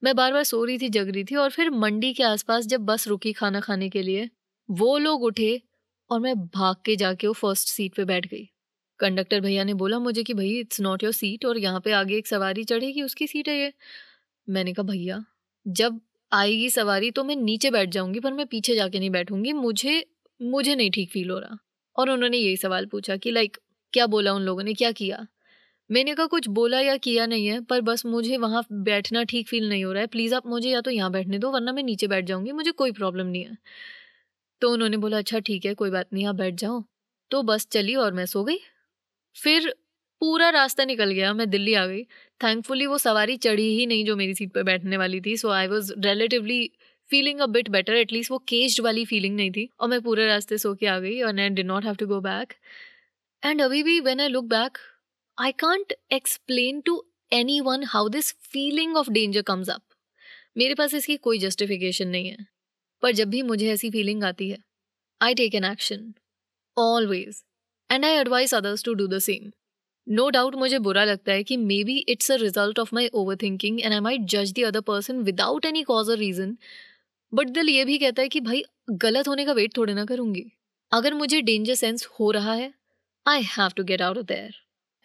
मैं 0.04 0.16
बार 0.16 0.34
बार 0.34 0.44
सो 0.44 0.64
रही 0.66 0.78
थी, 0.78 0.90
जग 0.90 1.10
रही 1.10 1.24
थी, 1.24 1.36
और 1.36 1.50
फिर 1.50 1.70
मंडी 1.72 2.14
के 2.14 2.24
आसपास 2.24 2.66
जब 2.66 2.86
बस 2.86 3.08
रुकी 3.08 3.34
खाना 3.34 3.60
खाने 3.60 3.90
के 3.90 4.02
लिए, 4.02 4.30
वो 4.70 4.98
लोग 4.98 5.24
उठे 5.24 5.62
और 6.10 6.20
मैं 6.20 6.36
भाग 6.48 6.76
के 6.86 6.96
जाके 6.96 7.28
वो 7.28 7.34
फ़र्स्ट 7.34 7.70
सीट 7.70 7.96
पे 7.96 8.06
बैठ 8.06 8.28
गई। 8.28 8.50
कंडक्टर 9.00 9.40
भैया 9.42 9.64
ने 9.64 9.74
बोला, 9.74 10.00
मुझे 10.00 10.24
कि 10.24 10.34
भाई 10.34 10.50
इट्स 10.60 10.82
नॉट 10.82 11.04
योर 11.04 11.14
सीट 11.14 11.46
और 11.46 11.58
यहाँ 11.58 11.80
पे 11.80 11.92
आगे 11.92 12.18
एक 12.18 12.28
सवारी 12.28 12.64
चढ़ेगी, 12.64 13.02
उसकी 13.02 13.28
सीट 13.28 13.50
है 13.50 13.58
ये। 13.60 13.74
मैंने 14.48 14.74
कहा, 14.74 14.84
भैया, 14.84 15.24
जब 15.66 16.00
आएगी 16.32 16.70
सवारी 16.70 17.12
तो 17.12 17.24
मैं 17.24 17.36
नीचे 17.36 17.72
बैठ 17.72 17.90
जाऊँगी, 17.90 18.20
पर 18.20 18.34
मैं 18.34 18.46
पीछे 18.48 18.76
जाके 18.76 19.00
नहीं 19.00 19.10
बैठूँगी, 19.10 19.54
मुझे 19.54 20.06
मुझे 20.42 20.76
नहीं 20.76 20.92
ठीक 20.92 21.12
फील 21.12 21.30
हो 21.30 21.40
रहा। 21.40 21.58
और 21.96 22.10
उन्होंने 22.10 22.38
यही 22.38 22.58
सवाल 22.58 22.86
पूछा 22.86 23.18
कि 23.18 23.32
लाइक 23.32 23.58
क्या 23.94 24.08
बोला 24.08 24.34
उन 24.34 24.42
लोगों 24.42 24.64
ने, 24.64 24.74
क्या 24.74 24.92
किया? 24.92 25.26
मैंने 25.90 26.16
कहा, 26.16 26.26
कुछ 26.26 26.48
बोला 26.50 26.80
या 26.80 26.96
किया 26.98 27.26
नहीं 27.26 27.48
है, 27.48 27.62
पर 27.62 27.82
बस 27.82 28.06
मुझे 28.06 28.38
वहाँ 28.38 28.64
बैठना 28.74 29.24
ठीक 29.24 29.48
फील 29.50 29.70
नहीं 29.70 29.86
हो 29.86 29.92
रहा 29.94 30.02
है। 30.02 30.08
प्लीज़ 30.08 30.36
आप 30.36 30.48
मुझे 30.48 30.70
या 30.70 30.82
तो 30.82 30.92
यहाँ 30.92 31.12
बैठने 31.12 31.40
दो, 31.40 31.52
वरना 31.52 31.72
मैं 31.72 31.84
नीचे 31.84 32.08
बैठ 32.08 32.26
जाऊँगी, 32.26 32.52
मुझे 32.52 32.72
कोई 32.72 32.92
प्रॉब्लम 32.92 33.28
नहीं 33.28 33.44
है। 33.46 33.58
तो 34.62 34.72
उन्होंने 34.74 34.98
बोला 34.98 35.18
अच्छा 35.18 35.40
ठीक 35.40 35.66
है, 35.66 35.74
कोई 35.74 35.90
बात 35.92 36.14
नहीं, 36.14 36.26
आप 36.28 36.36
बैठ 36.36 36.54
जाओ। 36.56 36.84
तो 37.32 37.42
बस 37.44 37.68
चली 37.72 37.96
और 37.96 38.14
मैं 38.14 38.26
सो 38.26 38.44
गई। 38.44 38.58
फिर 39.36 39.74
पूरा 40.22 40.50
रास्ता 40.50 40.86
निकल 40.86 41.12
गया, 41.12 41.34
मैं 41.34 41.50
दिल्ली 41.50 41.74
आ 41.74 41.86
गई। 41.88 42.04
थैंकफुली 42.42 42.86
वो 42.88 42.98
सवारी 42.98 43.38
चढ़ी 43.38 43.68
ही 43.78 43.86
नहीं 43.86 44.06
जो 44.06 44.16
मेरी 44.16 44.34
सीट 44.36 44.54
पर 44.54 44.64
बैठने 44.64 44.98
वाली 44.98 45.22
थी 45.22 45.36
so 45.38 45.50
I 45.52 45.68
was 45.68 45.92
relatively 46.00 46.70
feeling 47.10 47.40
a 47.42 47.46
bit 47.48 47.70
better 47.70 47.96
at least 47.96 48.32
वो 48.32 48.38
केस्ड 48.50 48.82
वाली 48.84 49.06
फीलिंग 49.06 49.36
नहीं 49.36 49.52
थी। 49.52 49.70
और 49.80 49.90
मैं 49.90 50.02
पूरे 50.02 50.28
रास्ते 50.28 50.58
सो 50.58 50.74
के 50.76 50.88
आ 50.88 50.98
गई 51.00 51.22
और 51.22 51.40
I 51.40 51.50
did 51.50 51.68
not 51.68 51.86
have 51.86 51.96
to 51.96 52.08
go 52.08 52.20
back 52.22 52.54
and 53.44 53.62
अभी 53.62 53.84
भी 53.84 54.00
when 54.02 54.20
I 54.22 54.28
look 54.28 54.46
back 54.50 54.78
I 55.38 55.52
can't 55.62 55.94
explain 56.14 56.82
to 56.82 57.04
anyone 57.62 57.84
how 57.88 58.10
this 58.10 58.32
feeling 58.44 58.98
of 58.98 59.12
danger 59.12 59.42
comes 59.44 59.70
up 59.70 59.82
मेरे 60.58 60.74
पास 60.76 60.94
इसकी 60.94 61.18
कोई 61.20 61.40
जस्टिफिकेशन 61.40 62.08
नहीं 62.08 62.30
है। 62.30 62.46
पर 63.06 63.12
जब 63.12 63.30
भी 63.30 63.42
मुझे 63.42 63.72
ऐसी 63.72 63.90
फीलिंग 63.92 64.24
आती 64.24 64.50
है 64.50 64.58
I 65.22 65.34
take 65.34 65.56
an 65.56 65.66
action 65.66 66.14
always 66.78 67.44
and 67.90 68.06
I 68.06 68.12
advise 68.12 68.54
others 68.54 68.84
to 68.84 68.94
do 68.94 69.08
the 69.08 69.20
same 69.20 69.52
no 70.08 70.30
doubt 70.30 70.56
मुझे 70.56 70.80
बुरा 70.80 71.04
लगता 71.04 71.32
है 71.32 71.44
कि 71.44 71.58
maybe 71.84 71.98
it's 72.10 72.32
a 72.32 72.36
result 72.36 72.80
of 72.80 72.90
my 72.94 73.08
overthinking 73.36 73.80
and 73.82 73.94
I 73.94 74.00
might 74.00 74.22
जज 74.22 74.54
the 74.54 74.64
other 74.64 74.82
person 74.82 75.20
without 75.20 75.66
any 75.66 75.84
cause 75.84 76.10
a 76.10 76.16
reason 76.16 76.58
but 77.34 77.50
दिल 77.50 77.70
ये 77.70 77.86
भी 77.86 77.98
कहता 77.98 78.22
है 78.22 78.28
कि 78.28 78.40
भाई, 78.40 78.64
गलत 78.90 79.28
होने 79.28 79.46
का 79.46 79.54
वेट 79.54 79.78
थोड़े 79.78 79.94
ना 79.94 80.06
करूँगी। 80.06 80.46
अगर 80.92 81.14
मुझे 81.14 81.42
डेंजर 81.42 81.76
सेंस 81.76 82.06
हो 82.20 82.32
रहा 82.32 82.54
है 82.54 82.74
I 83.26 83.42
have 83.42 83.70
to 83.76 83.84
get 83.84 84.02
out 84.02 84.18
of 84.18 84.26
there 84.26 84.56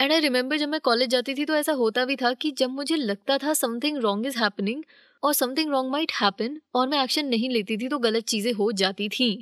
and 0.00 0.12
I 0.12 0.20
remember 0.20 0.56
जब 0.56 0.68
मैं 0.68 0.80
कॉलेज 0.80 1.08
जाती 1.08 1.34
थी 1.34 1.44
तो 1.44 1.54
ऐसा 1.54 1.72
होता 1.72 2.04
भी 2.04 2.16
था 2.16 2.32
कि 2.32 2.50
जब 2.50 2.70
मुझे 2.70 2.96
लगता 2.96 3.38
था 3.38 3.54
समथिंग 3.54 3.98
रॉन्ग 3.98 4.26
इज़ 4.26 4.38
हैपनिंग 4.38 4.84
और 5.22 5.34
समथिंग 5.34 5.70
रॉन्ग 5.70 5.90
माइट 5.92 6.12
हैपन 6.12 6.60
और 6.74 6.88
मैं 6.88 7.02
एक्शन 7.02 7.26
नहीं 7.26 7.50
लेती 7.50 7.76
थी 7.76 7.88
तो 7.88 7.98
गलत 7.98 8.24
चीज़ें 8.24 8.52
हो 8.52 8.70
जाती 8.72 9.08
थी। 9.08 9.32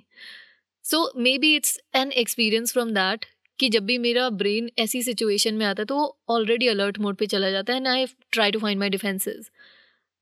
So 0.85 1.11
maybe 1.38 1.54
it's 1.56 1.78
an 1.97 2.12
experience 2.12 2.73
from 2.73 2.92
that 2.94 3.25
कि 3.58 3.68
जब 3.68 3.85
भी 3.85 3.97
मेरा 3.99 4.28
ब्रेन 4.32 4.70
ऐसी 4.78 5.02
सिचुएशन 5.02 5.54
में 5.54 5.64
आता 5.66 5.82
है 5.82 5.87
तो 5.87 6.18
ऑलरेडी 6.30 6.68
अलर्ट 6.68 6.99
मोड 6.99 7.16
पे 7.16 7.26
चला 7.26 7.50
जाता 7.50 7.73
है 7.73 7.78
and 7.78 7.88
I 7.88 8.06
try 8.32 8.50
to 8.50 8.58
find 8.58 8.80
my 8.80 8.90
defences 8.90 9.50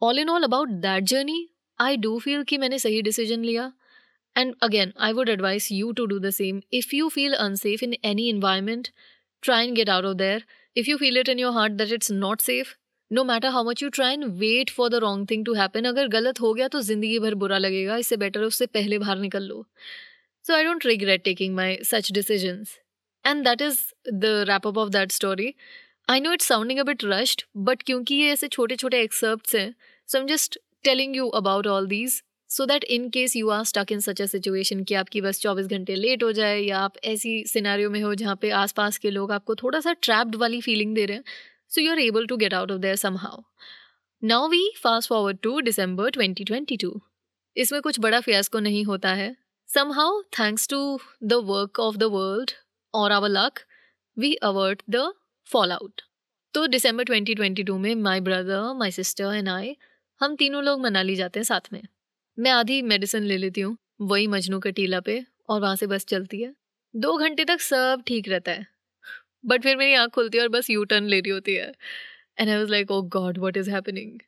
all 0.03 0.19
in 0.19 0.29
all 0.29 0.43
about 0.43 0.69
that 0.83 1.05
journey 1.05 1.49
I 1.79 1.97
do 1.97 2.19
feel 2.19 2.43
कि 2.45 2.59
मैंने 2.59 2.79
सही 2.79 3.03
डिसीज़न 3.03 3.45
लिया। 3.45 3.73
And 4.37 4.55
again 4.63 4.93
I 5.01 5.13
would 5.13 5.29
advise 5.29 5.71
you 5.73 5.93
to 5.93 6.07
do 6.07 6.19
the 6.19 6.31
same 6.31 6.61
if 6.73 6.95
you 6.97 7.09
feel 7.09 7.35
unsafe 7.35 7.83
in 7.83 7.95
any 8.05 8.29
environment 8.29 8.89
try 9.43 9.67
and 9.67 9.77
get 9.77 9.91
out 9.91 10.05
of 10.05 10.17
there 10.17 10.45
if 10.77 10.91
you 10.91 10.97
feel 10.97 11.19
it 11.19 11.29
in 11.29 11.39
your 11.39 11.53
heart 11.53 11.73
that 11.73 11.93
it's 11.93 12.11
not 12.13 12.41
safe 12.41 12.75
no 13.11 13.23
matter 13.25 13.49
how 13.49 13.65
much 13.65 13.83
you 13.83 13.89
try 13.89 14.13
and 14.13 14.25
wait 14.39 14.71
for 14.71 14.89
the 14.91 14.95
wrong 15.03 15.27
thing 15.31 15.45
to 15.47 15.53
happen 15.55 15.85
अगर 15.85 16.09
गलत 16.09 16.41
हो 16.41 16.53
गया 16.55 16.69
तो 16.69 16.81
ज़िंदगी 16.81 17.19
भर 17.19 17.35
बुरा 17.35 17.59
लगेगा, 17.59 17.97
इससे 17.97 18.17
बेटर 18.17 18.41
है 18.41 18.47
उससे 18.47 18.67
पहले 18.69 18.99
बाहर 18.99 19.19
निकल 19.19 19.43
लो। 19.43 19.65
So 20.45 20.55
I 20.55 20.65
don't 20.65 20.87
regret 20.87 21.23
taking 21.25 21.55
my 21.57 21.77
such 21.85 22.13
decisions 22.13 22.79
and 23.25 23.45
that 23.45 23.63
is 23.63 23.79
the 24.15 24.45
wrap 24.49 24.67
up 24.67 24.79
of 24.79 24.91
that 24.91 25.13
story 25.13 25.55
I 26.09 26.21
know 26.21 26.33
it's 26.33 26.47
sounding 26.49 26.81
a 26.81 26.83
bit 26.85 27.05
rushed 27.05 27.43
but 27.57 27.83
क्योंकि 27.83 28.15
ये 28.15 28.33
ऐसे 28.33 28.49
छोटे 28.49 28.77
छोटे 28.77 29.01
एक्सर्प्ट 29.03 29.55
हैं 29.55 29.75
so 30.09 30.19
am 30.19 30.27
just 30.27 30.59
telling 30.85 31.17
you 31.17 31.29
about 31.41 31.67
all 31.67 31.87
these 31.87 32.23
so 32.51 32.67
that 32.67 32.85
in 32.97 33.09
case 33.11 33.37
you 33.37 33.49
are 33.51 33.65
stuck 33.65 33.93
in 33.93 34.01
such 34.01 34.23
a 34.23 34.27
situation 34.27 34.85
कि 34.85 34.95
आपकी 34.95 35.21
बस 35.21 35.41
चौबीस 35.41 35.67
घंटे 35.67 35.95
लेट 35.95 36.23
हो 36.23 36.33
जाए, 36.33 36.61
या 36.61 36.79
आप 36.79 36.97
ऐसी 37.05 37.43
सिनारियों 37.47 37.91
में 37.91 38.01
हो 38.03 38.15
जहाँ 38.15 38.37
पे 38.43 38.51
आसपास 38.61 38.99
के 38.99 39.11
लोग 39.11 39.33
आपको 39.33 39.55
थोड़ा 39.55 39.81
सा 39.81 39.93
ट्रैप्ड 40.03 40.37
वाली 40.37 40.61
फीलिंग 40.61 40.95
दे 40.95 41.07
रहे 41.07 41.17
हैं 41.17 41.25
to 41.71 42.37
get 42.37 42.55
out 42.55 42.71
of 42.73 42.79
there 42.79 42.97
somehow 43.17 43.43
now 44.23 44.49
we 44.49 44.71
fast 44.77 45.09
forward 45.09 45.39
to 45.43 45.61
December 45.61 46.11
twenty 46.11 46.45
twenty 46.45 46.77
two 46.77 47.01
इसमें 47.57 47.81
कुछ 47.83 48.01
बड़ा 48.01 48.21
फियास्को 48.21 48.59
नहीं 48.59 48.85
होता 48.85 49.13
है। 49.15 49.37
Thanks 50.41 50.69
to 50.69 51.01
the 51.23 51.33
work 51.33 51.81
of 51.81 51.97
the 51.97 52.03
world 52.03 52.51
और 52.95 53.13
our 53.13 53.29
luck 53.29 53.61
we 54.17 54.35
avert 54.35 54.83
the 54.91 55.13
fallout 55.73 56.01
तो 56.55 56.67
दिसंबर 56.67 57.05
2022 57.05 57.79
में 57.79 57.95
my 57.95 58.21
brother 58.21 58.73
my 58.75 58.91
sister 58.91 59.35
and 59.35 59.49
I 59.49 59.77
हम 60.21 60.37
तीनों 60.37 60.63
लोग 60.65 60.81
मनाली 60.81 61.17
जाते 61.17 61.41
हैं 61.41 61.45
साथ 61.45 61.73
में। 61.73 61.83
मैं 62.39 62.51
आधी 62.51 62.81
मेडिसिन 62.83 63.23
ले 63.23 63.37
लेती 63.37 63.61
हूँ, 63.61 63.77
वही 64.01 64.27
मजनू 64.27 64.61
का 64.61 64.71
टीला 64.71 65.01
पे 65.01 65.25
और 65.49 65.61
वहाँ 65.61 65.77
से 65.77 65.87
बस 65.87 66.05
चलती 66.05 66.43
है। 66.43 66.55
दो 66.95 67.17
घंटे 67.17 67.45
तक 67.45 67.61
सब 67.61 68.03
ठीक 68.07 68.29
रहता 68.29 68.53
है। 68.53 68.67
बट 69.47 69.63
फिर 69.63 69.77
मेरी 69.77 69.95
आँख 69.95 70.11
खुलती 70.11 70.39
है 70.39 70.43
और 70.45 70.49
बस 70.51 70.71
यू 70.71 70.85
टर्न 70.85 71.05
ले 71.07 71.21
रही 71.21 71.33
होती 71.33 71.55
है। 71.55 71.73
And 72.41 72.49
I 72.51 72.57
was 72.57 72.71
like 72.71 72.91
oh 72.91 73.01
God 73.13 73.39
what 73.39 73.57
is 73.57 73.71
happening 73.71 74.19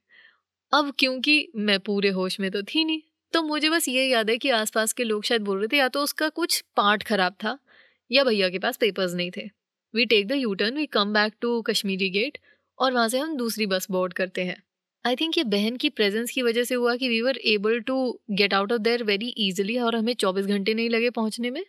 अब 0.73 0.93
क्योंकि 0.99 1.49
मैं 1.59 1.79
पूरे 1.81 2.09
होश 2.13 2.41
में 2.41 2.51
तो 2.51 2.63
थी 2.65 2.85
नहीं 2.85 3.01
तो 3.33 3.43
मुझे 3.43 3.71
बस 3.71 3.89
ये 3.89 4.05
याद 4.07 4.31
है 4.31 4.37
कि 4.39 4.51
आसपास 4.53 4.93
के 4.93 5.05
लोग 5.05 5.25
शायद 5.25 5.43
बोल 5.43 5.59
रहे 5.59 5.69
थे, 5.69 5.77
या 5.77 5.89
तो 5.89 6.01
उसका 6.03 6.29
कुछ 6.31 6.61
पार्ट 6.77 7.03
खराब 7.05 7.33
था, 7.45 7.59
या 8.11 8.25
भैया 8.25 8.49
के 8.51 8.59
पास 8.59 8.77
पेपर्स 8.77 9.15
नहीं 9.15 9.31
थे। 9.37 9.43
We 9.95 10.05
take 10.07 10.27
the 10.29 10.33
U 10.33 10.55
turn 10.55 10.77
we 10.77 10.87
come 10.89 11.13
back 11.15 11.35
to 11.41 11.61
Kashmiri 11.63 12.09
gate 12.11 12.39
और 12.79 12.93
वहाँ 12.93 13.09
से 13.09 13.19
हम 13.19 13.37
दूसरी 13.37 13.67
बस 13.67 13.87
बोर्ड 13.91 14.13
करते 14.15 14.45
हैं। 14.45 14.57
आई 15.05 15.17
थिंक 15.17 15.39
ये 15.39 15.45
बहन 15.47 15.77
की 15.77 15.91
प्रेजेंस 15.91 16.31
की 16.31 16.43
वजह 16.43 16.65
से 16.65 16.75
हुआ 16.75 16.95
कि 16.97 17.09
we 17.09 17.21
were 17.23 17.39
able 17.47 17.81
to 17.83 17.97
get 18.33 18.55
out 18.55 18.73
of 18.73 18.81
there 18.83 19.03
very 19.05 19.29
easily 19.41 19.79
और 19.79 19.97
हमें 19.97 20.13
चौबीस 20.15 20.47
घंटे 20.47 20.75
नहीं 20.75 20.91
लगे 20.91 21.11
पहुँचने 21.13 21.51
में। 21.51 21.65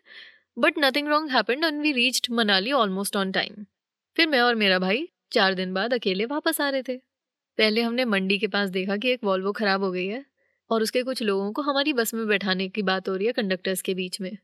But 0.60 0.80
nothing 0.80 1.08
wrong 1.08 1.30
happened 1.32 1.64
and 1.66 1.82
we 1.82 1.92
reached 1.92 2.28
Manali 2.32 2.72
almost 2.72 3.16
on 3.16 3.32
time 3.32 3.66
फिर 4.16 4.28
मैं 4.28 4.40
और 4.42 4.56
मेरा 4.56 4.80
भाई 4.80 5.08
चार 5.32 5.54
दिन 5.54 5.74
बाद 5.74 5.94
अकेले 5.94 6.26
वापस 6.26 6.60
आ 6.62 6.70
रहे 6.70 6.84
थे। 6.84 6.96
पहले 7.58 7.82
हमने 7.82 8.06
मंडी 8.06 8.38
के 8.40 8.48
पास 8.48 8.70
देखा 8.70 8.98
कि 8.98 9.12
एक 9.12 9.24
वॉल्वो 9.24 9.52
ख़राब 9.52 9.84
हो 9.84 9.92
गई 9.92 10.06
है 10.08 10.24
और 10.70 10.84
उसके 10.84 11.04
कुछ 11.04 11.22
लोगों 11.24 11.52
को 11.52 11.62
हमारी 11.62 11.94
बस 11.94 12.14
में 12.14 12.28
बैठाने 12.28 12.68
की 12.70 12.82
बात 12.82 13.10
हो 13.10 13.16
रही 13.16 13.28
है 13.28 13.34
कंडक्टर्स 13.34 13.82
के 13.82 13.94
बीच 13.94 14.20
में। 14.22 14.38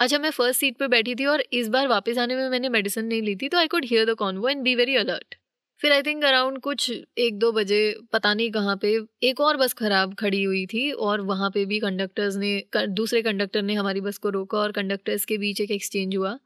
अच्छा 0.00 0.18
मैं 0.18 0.30
फ़र्स्ट 0.30 0.60
सीट 0.60 0.76
पर 0.78 0.88
बैठी 0.88 1.14
थी 1.14 1.26
और 1.26 1.44
इस 1.52 1.68
बार 1.68 1.88
वापस 1.88 2.18
आने 2.18 2.36
में 2.36 2.48
मैंने 2.50 2.68
मेडिसिन 2.68 3.04
नहीं 3.04 3.22
ली 3.22 3.36
थी 3.36 3.48
तो 3.48 3.58
I 3.58 3.66
could 3.66 3.84
hear 3.84 4.12
the 4.12 4.14
convo 4.16 4.48
and 4.48 4.62
be 4.62 4.74
very 4.74 4.96
alert 4.96 5.34
फिर 5.80 5.92
आई 5.92 6.02
थिंक 6.02 6.24
अराउंड 6.24 6.58
कुछ 6.60 6.90
एक 7.18 7.38
दो 7.38 7.50
बजे, 7.52 7.94
पता 8.12 8.32
नहीं 8.34 8.50
कहाँ 8.50 8.76
पे, 8.76 8.88
एक 9.22 9.40
और 9.40 9.56
बस 9.56 9.72
खराब 9.72 10.14
खड़ी 10.14 10.42
हुई 10.42 10.64
थी 10.66 10.90
और 10.92 11.20
वहाँ 11.20 11.50
पे 11.50 11.64
भी 11.66 11.78
कंडक्टर्स 11.80 12.36
ने 12.36 12.62
दूसरे 12.76 13.22
कंडक्टर 13.22 13.62
ने 13.62 13.74
हमारी 13.74 14.00
बस 14.00 14.18
को 14.18 14.30
रोका 14.30 14.58
और 14.58 14.72
कंडक्टर्स 14.72 15.24
के 15.24 15.38
बीच 15.38 15.60
एक 15.60 15.70
एक्सचेंज 15.70 16.16
हुआ। 16.16 16.38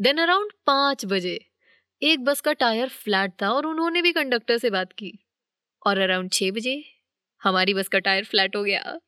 देन 0.00 0.18
अराउंड 0.18 0.52
पाँच 0.66 1.04
बजे, 1.04 1.38
एक 2.02 2.24
बस 2.24 2.40
का 2.40 2.52
टायर 2.54 2.88
फ्लैट 2.88 3.32
था 3.42 3.50
और 3.52 3.66
उन्होंने 3.66 4.02
भी 4.02 4.12
कंडक्टर 4.12 4.58
से 4.58 4.70
बात 4.70 4.92
की। 4.92 5.12
और 5.82 5.98
अराउंड 5.98 6.30
छः 6.32 6.50
बजे, 6.52 6.82
हमारी 7.42 7.74
बस 7.74 7.88
का 7.88 7.98
टायर 7.98 8.24
फ्लैट 8.24 8.56
हो 8.56 8.62
गया। 8.64 8.98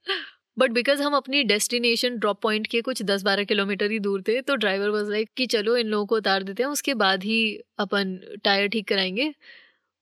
बट 0.60 0.70
बिकॉज़ 0.70 1.02
हम 1.02 1.14
अपनी 1.16 1.42
डेस्टिनेशन 1.44 2.16
ड्रॉप 2.18 2.40
पॉइंट 2.42 2.66
के 2.66 2.80
कुछ 2.82 3.02
दस 3.02 3.22
बारह 3.22 3.44
किलोमीटर 3.44 3.90
ही 3.90 3.98
दूर 4.00 4.22
थे 4.28 4.40
तो 4.42 4.54
ड्राइवर 4.56 4.88
वॉज़ 4.90 5.10
लाइक 5.10 5.28
कि 5.36 5.46
चलो 5.46 5.76
इन 5.76 5.86
लोगों 5.86 6.06
को 6.06 6.16
उतार 6.16 6.42
देते 6.42 6.62
हैं, 6.62 6.70
उसके 6.70 6.94
बाद 6.94 7.24
ही 7.24 7.38
अपन 7.78 8.18
टायर 8.44 8.68
ठीक 8.68 8.88
कराएँगे। 8.88 9.32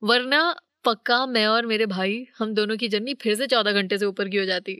वरना 0.01 0.41
पक्का 0.85 1.25
मैं 1.27 1.45
और 1.47 1.65
मेरे 1.65 1.85
भाई, 1.85 2.25
हम 2.39 2.53
दोनों 2.53 2.77
की 2.77 2.87
जर्नी 2.87 3.13
फिर 3.13 3.35
से 3.35 3.47
चौदह 3.47 3.71
घंटे 3.71 3.97
से 3.97 4.05
ऊपर 4.05 4.29
की 4.29 4.37
हो 4.37 4.45
जाती। 4.45 4.77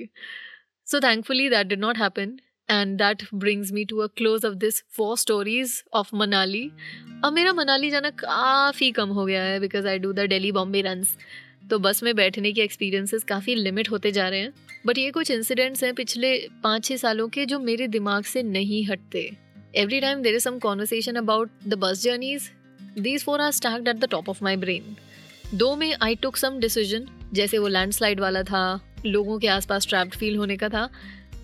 So 0.88 1.00
thankfully 1.00 1.50
that 1.50 1.68
did 1.68 1.80
not 1.80 1.98
happen 1.98 2.38
and 2.70 2.98
that 2.98 3.24
brings 3.36 3.72
me 3.72 3.86
to 3.86 3.98
a 3.98 4.08
close 4.18 4.46
of 4.46 4.56
this 4.56 4.84
four 4.98 5.18
stories 5.18 5.84
of 5.94 6.16
Manali 6.16 6.70
अब 7.26 7.34
मेरा 7.34 7.54
मनाली 7.54 7.90
जाना 7.90 8.10
काफ़ी 8.20 8.92
कम 8.92 9.10
हो 9.10 9.26
गया 9.26 9.44
है 9.44 9.60
because 9.60 9.88
I 9.88 10.00
do 10.00 10.12
the 10.14 10.26
daily 10.30 10.52
Bombay 10.52 10.82
runs 10.82 11.18
तो 11.70 11.80
बस 11.80 12.04
में 12.04 12.16
बैठने 12.16 12.52
के 12.52 12.62
एक्सपीरियंसेस 12.62 13.24
काफ़ी 13.24 13.56
लिमिट 13.56 13.90
होते 13.92 14.12
जा 14.12 14.28
रहे 14.30 14.40
हैं। 14.40 14.54
बट 14.86 14.98
ये 14.98 15.12
कुछ 15.12 15.32
इंसिडेंट्स 15.32 15.84
हैं 15.84 15.94
पिछले 15.94 16.38
पाँच 16.64 16.86
छः 16.86 16.98
सालों 16.98 17.28
के 17.30 17.46
जो 17.46 17.60
मेरे 17.60 17.88
दिमाग 17.88 18.24
से 18.24 18.44
नहीं 18.44 18.86
हटते। 18.86 19.32
Every 19.76 20.00
time 20.00 20.22
there 20.22 20.36
is 20.36 20.44
some 20.44 20.60
conversation 20.60 21.16
about 21.16 21.50
the 21.68 21.74
bus 21.74 22.02
journeys 22.04 22.52
these 23.00 23.24
four 23.24 23.42
are 23.42 23.52
stacked 23.52 23.88
at 23.88 23.96
the 23.96 24.06
top 24.06 24.30
of 24.30 24.44
my 24.44 24.56
brain 24.56 24.96
दो 25.56 25.76
में 25.76 25.96
आई 26.02 26.16
टुक 26.16 26.38
सम 26.38 26.60
डिसीज़न 26.60 27.08
जैसे 27.34 27.58
वो 27.58 27.68
लैंडस्लाइड 27.68 28.20
वाला 28.20 28.44
था, 28.44 28.94
लोगों 29.06 29.40
के 29.40 29.48
आसपास 29.48 29.88
ट्रैप्ड 29.88 30.16
फील 30.16 30.36
होने 30.36 30.58
का 30.58 30.70
था, 30.70 30.90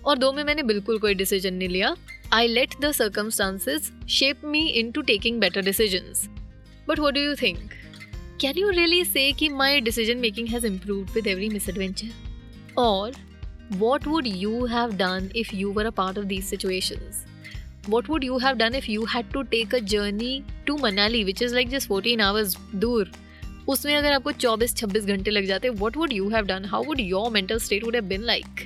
और 0.04 0.18
दो 0.18 0.32
में 0.32 0.44
मैंने 0.44 0.62
बिल्कुल 0.62 0.98
कोई 0.98 1.14
डिसीज़न 1.14 1.54
नहीं 1.54 1.68
लिया। 1.68 1.96
I 2.32 2.46
let 2.46 2.74
the 2.80 2.92
circumstances 2.92 4.08
shape 4.08 4.44
me 4.44 4.68
into 4.90 5.02
taking 5.02 5.40
better 5.40 5.62
decision 5.62 6.28
but 6.88 6.98
what 6.98 7.14
do 7.14 7.20
you 7.20 7.34
think 7.34 7.70
Can 8.44 8.54
you 8.54 8.66
really 8.70 9.16
say 9.16 9.52
my 9.52 9.80
decision 9.80 10.16
making 10.16 10.48
has 10.48 10.66
improve 10.66 11.12
with 11.14 11.26
every 11.26 11.48
misadventure 11.68 12.26
Or 12.78 13.25
what 13.70 14.06
would 14.06 14.26
you 14.26 14.66
have 14.66 14.96
done 14.96 15.30
if 15.34 15.52
you 15.52 15.70
were 15.70 15.86
a 15.86 15.92
part 15.92 16.16
of 16.16 16.28
these 16.28 16.48
situations? 16.48 17.24
What 17.88 18.08
would 18.08 18.24
you 18.24 18.38
have 18.38 18.58
done 18.58 18.74
if 18.74 18.88
you 18.88 19.06
had 19.06 19.30
to 19.32 19.44
take 19.44 19.72
a 19.72 19.80
journey 19.80 20.44
to 20.66 20.76
Manali, 20.76 21.24
which 21.24 21.42
is 21.42 21.52
like 21.52 21.68
just 21.70 21.88
14 21.88 22.20
hours 22.20 22.56
dur, 22.84 23.04
उसमें 23.68 23.94
अगर 23.96 24.12
आपको 24.12 24.32
24-26 24.32 25.06
घंटे 25.06 25.30
लग 25.30 25.44
जाते 25.46 25.68
what 25.68 25.96
would 25.96 26.12
you 26.12 26.28
have 26.30 26.44
done 26.46 26.64
how 26.64 26.84
would 26.84 27.00
your 27.00 27.30
mental 27.32 27.58
state 27.58 27.84
would 27.84 27.94
have 27.94 28.04
been 28.04 28.22
like 28.22 28.60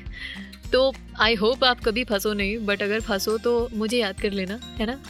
तो 0.73 0.93
I 1.21 1.35
hope 1.35 1.65
आप 1.65 1.81
कभी 1.85 2.05
फंसो 2.05 2.33
नहीं 2.33 2.59
बट 2.67 2.83
अगर 2.83 3.01
फंसो 3.01 3.37
तो 3.39 3.69
मुझे 3.75 3.99
याद 3.99 4.21
कर 4.21 4.31
लेना 4.31 4.61
है 4.79 4.87
ना? 4.87 5.01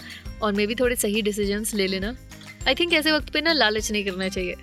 और 0.42 0.52
मे 0.52 0.66
भी 0.66 0.74
थोड़े 0.74 0.96
सही 0.96 1.22
डिसीजंस 1.22 1.74
ले 1.74 1.86
लेना। 1.86 2.14
आई 2.68 2.74
थिंक 2.74 2.92
ऐसे 2.92 3.12
वक्त 3.12 3.30
पे 3.32 3.40
ना 3.40 3.52
लालच 3.52 3.90
नहीं 3.92 4.04
करना 4.04 4.28
चाहिए। 4.28 4.54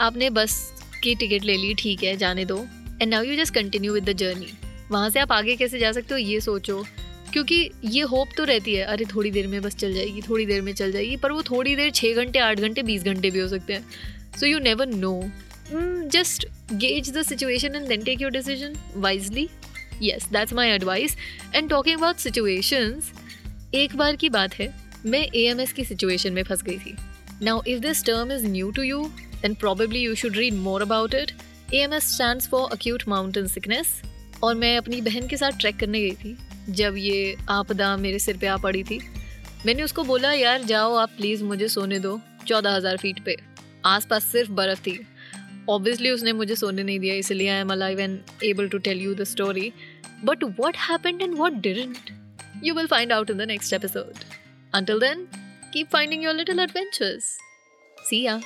आपने 0.00 0.30
बस 0.30 0.54
की 1.02 1.14
टिकट 1.14 1.44
ले 1.44 1.56
ली 1.56 1.74
ठीक 1.74 2.02
है 2.02 2.16
जाने 2.16 2.44
दो। 2.44 2.56
And 3.02 3.10
now 3.10 3.22
you 3.22 3.36
just 3.36 3.54
continue 3.54 3.92
with 3.92 4.08
the 4.10 4.12
journey 4.12 4.52
वहाँ 4.90 5.10
से 5.10 5.20
आप 5.20 5.32
आगे 5.32 5.56
कैसे 5.56 5.78
जा 5.78 5.92
सकते 5.92 6.14
हो, 6.14 6.18
ये 6.18 6.40
सोचो। 6.40 6.84
क्योंकि 7.32 7.70
ये 7.84 8.02
होप 8.02 8.28
तो 8.36 8.44
रहती 8.44 8.74
है, 8.74 8.84
अरे 8.84 9.04
थोड़ी 9.04 9.30
देर 9.30 9.46
में 9.46 9.60
बस 9.62 9.74
चल 9.76 9.94
जाएगी, 9.94 10.20
थोड़ी 10.22 10.46
देर 10.46 10.62
में 10.62 10.72
चल 10.74 10.92
जाएगी, 10.92 11.16
पर 11.16 11.32
वो 11.32 11.42
थोड़ी 11.42 11.74
देर 11.76 11.90
छः 11.90 12.14
घंटे, 12.14 12.38
आठ 12.38 12.60
घंटे, 12.60 12.82
बीस 12.82 13.04
घंटे 13.04 13.30
भी 13.30 13.38
हो 13.38 13.48
सकते 13.48 13.72
हैं। 13.72 13.84
So 14.38 14.46
you 14.46 14.58
never 14.58 14.86
know 14.86 15.22
just 16.10 16.46
gauge 16.72 17.10
the 17.12 17.22
situation 17.22 17.74
and 17.74 17.86
then 17.88 18.02
take 18.04 18.20
your 18.22 18.30
decision 18.30 18.76
wisely 18.96 19.48
yes 20.02 20.28
that's 20.32 20.52
my 20.52 20.68
advice 20.68 21.16
and 21.54 21.70
talking 21.70 21.98
about 21.98 22.16
situations 22.18 23.12
एक 23.74 23.96
बार 23.96 24.16
की 24.16 24.28
बात 24.28 24.54
है, 24.54 24.72
मैं 25.06 25.20
ए 25.20 25.42
एम 25.42 25.60
एस 25.60 25.72
की 25.72 25.84
सिचुएशन 25.84 26.32
में 26.32 26.42
फंस 26.42 26.62
गई 26.62 26.78
थी। 26.78 26.96
Now 27.42 27.62
if 27.66 27.80
this 27.80 28.04
term 28.04 28.32
is 28.32 28.46
new 28.46 28.70
to 28.70 28.82
you 28.82 29.02
then 29.42 29.54
probably 29.54 30.00
you 30.00 30.14
should 30.14 30.36
read 30.36 30.54
more 30.54 30.82
about 30.82 31.14
it 31.14 31.32
A 31.74 31.78
M 31.78 31.94
S 31.94 32.12
stand 32.14 32.42
for 32.42 32.68
acute 32.72 33.08
mountain 33.08 33.46
sickness 33.48 34.00
और 34.44 34.54
मैं 34.54 34.76
अपनी 34.78 35.00
बहन 35.00 35.28
के 35.28 35.36
साथ 35.36 35.58
ट्रैक 35.60 35.78
करने 35.80 36.00
गई 36.00 36.14
थी 36.14 36.36
जब 36.70 36.96
ये 36.98 37.36
आपदा 37.50 37.96
मेरे 37.96 38.18
सिर 38.18 38.36
पे 38.36 38.46
आ 38.46 38.56
पड़ी 38.56 38.82
थी। 38.84 39.00
मैंने 39.66 39.82
उसको 39.82 40.04
बोला 40.04 40.32
यार 40.32 40.62
जाओ 40.62 40.94
आप 40.94 41.10
प्लीज़ 41.16 41.44
मुझे 41.44 41.68
सोने 41.68 41.98
दो 41.98 42.20
चौदह 42.46 42.74
हज़ार 42.76 42.96
फीट 42.96 43.24
पे। 43.24 43.36
आसपास 43.84 44.24
सिर्फ़ 44.24 44.50
बर्फ़ 44.52 44.80
थी। 44.80 44.98
ऑब्वियसली 45.70 46.10
उसने 46.10 46.32
मुझे 46.32 46.56
सोने 46.56 46.82
नहीं 46.82 46.98
दिया 47.00 47.14
इसलिए 47.14 47.48
I 47.48 47.60
am 47.60 47.72
alive 47.72 48.00
and 48.00 48.18
able 48.44 48.68
to 48.68 48.78
tell 48.78 49.00
you 49.00 49.14
the 49.14 49.24
story 49.34 49.72
but 50.24 50.44
what 50.60 50.76
happened 50.90 51.22
and 51.22 51.34
what 51.34 51.52
didn't 51.68 52.10
you 52.64 52.74
will 52.74 52.86
find 52.86 53.12
out 53.12 53.30
in 53.30 53.38
the 53.38 53.48
next 53.48 53.72
episode 53.72 54.24
Until 54.74 54.98
then, 55.00 55.28
keep 55.72 55.90
finding 55.90 56.22
your 56.22 56.34
little 56.34 56.58
adventures. 56.58 57.38
See 57.96 58.24
ya. 58.24 58.40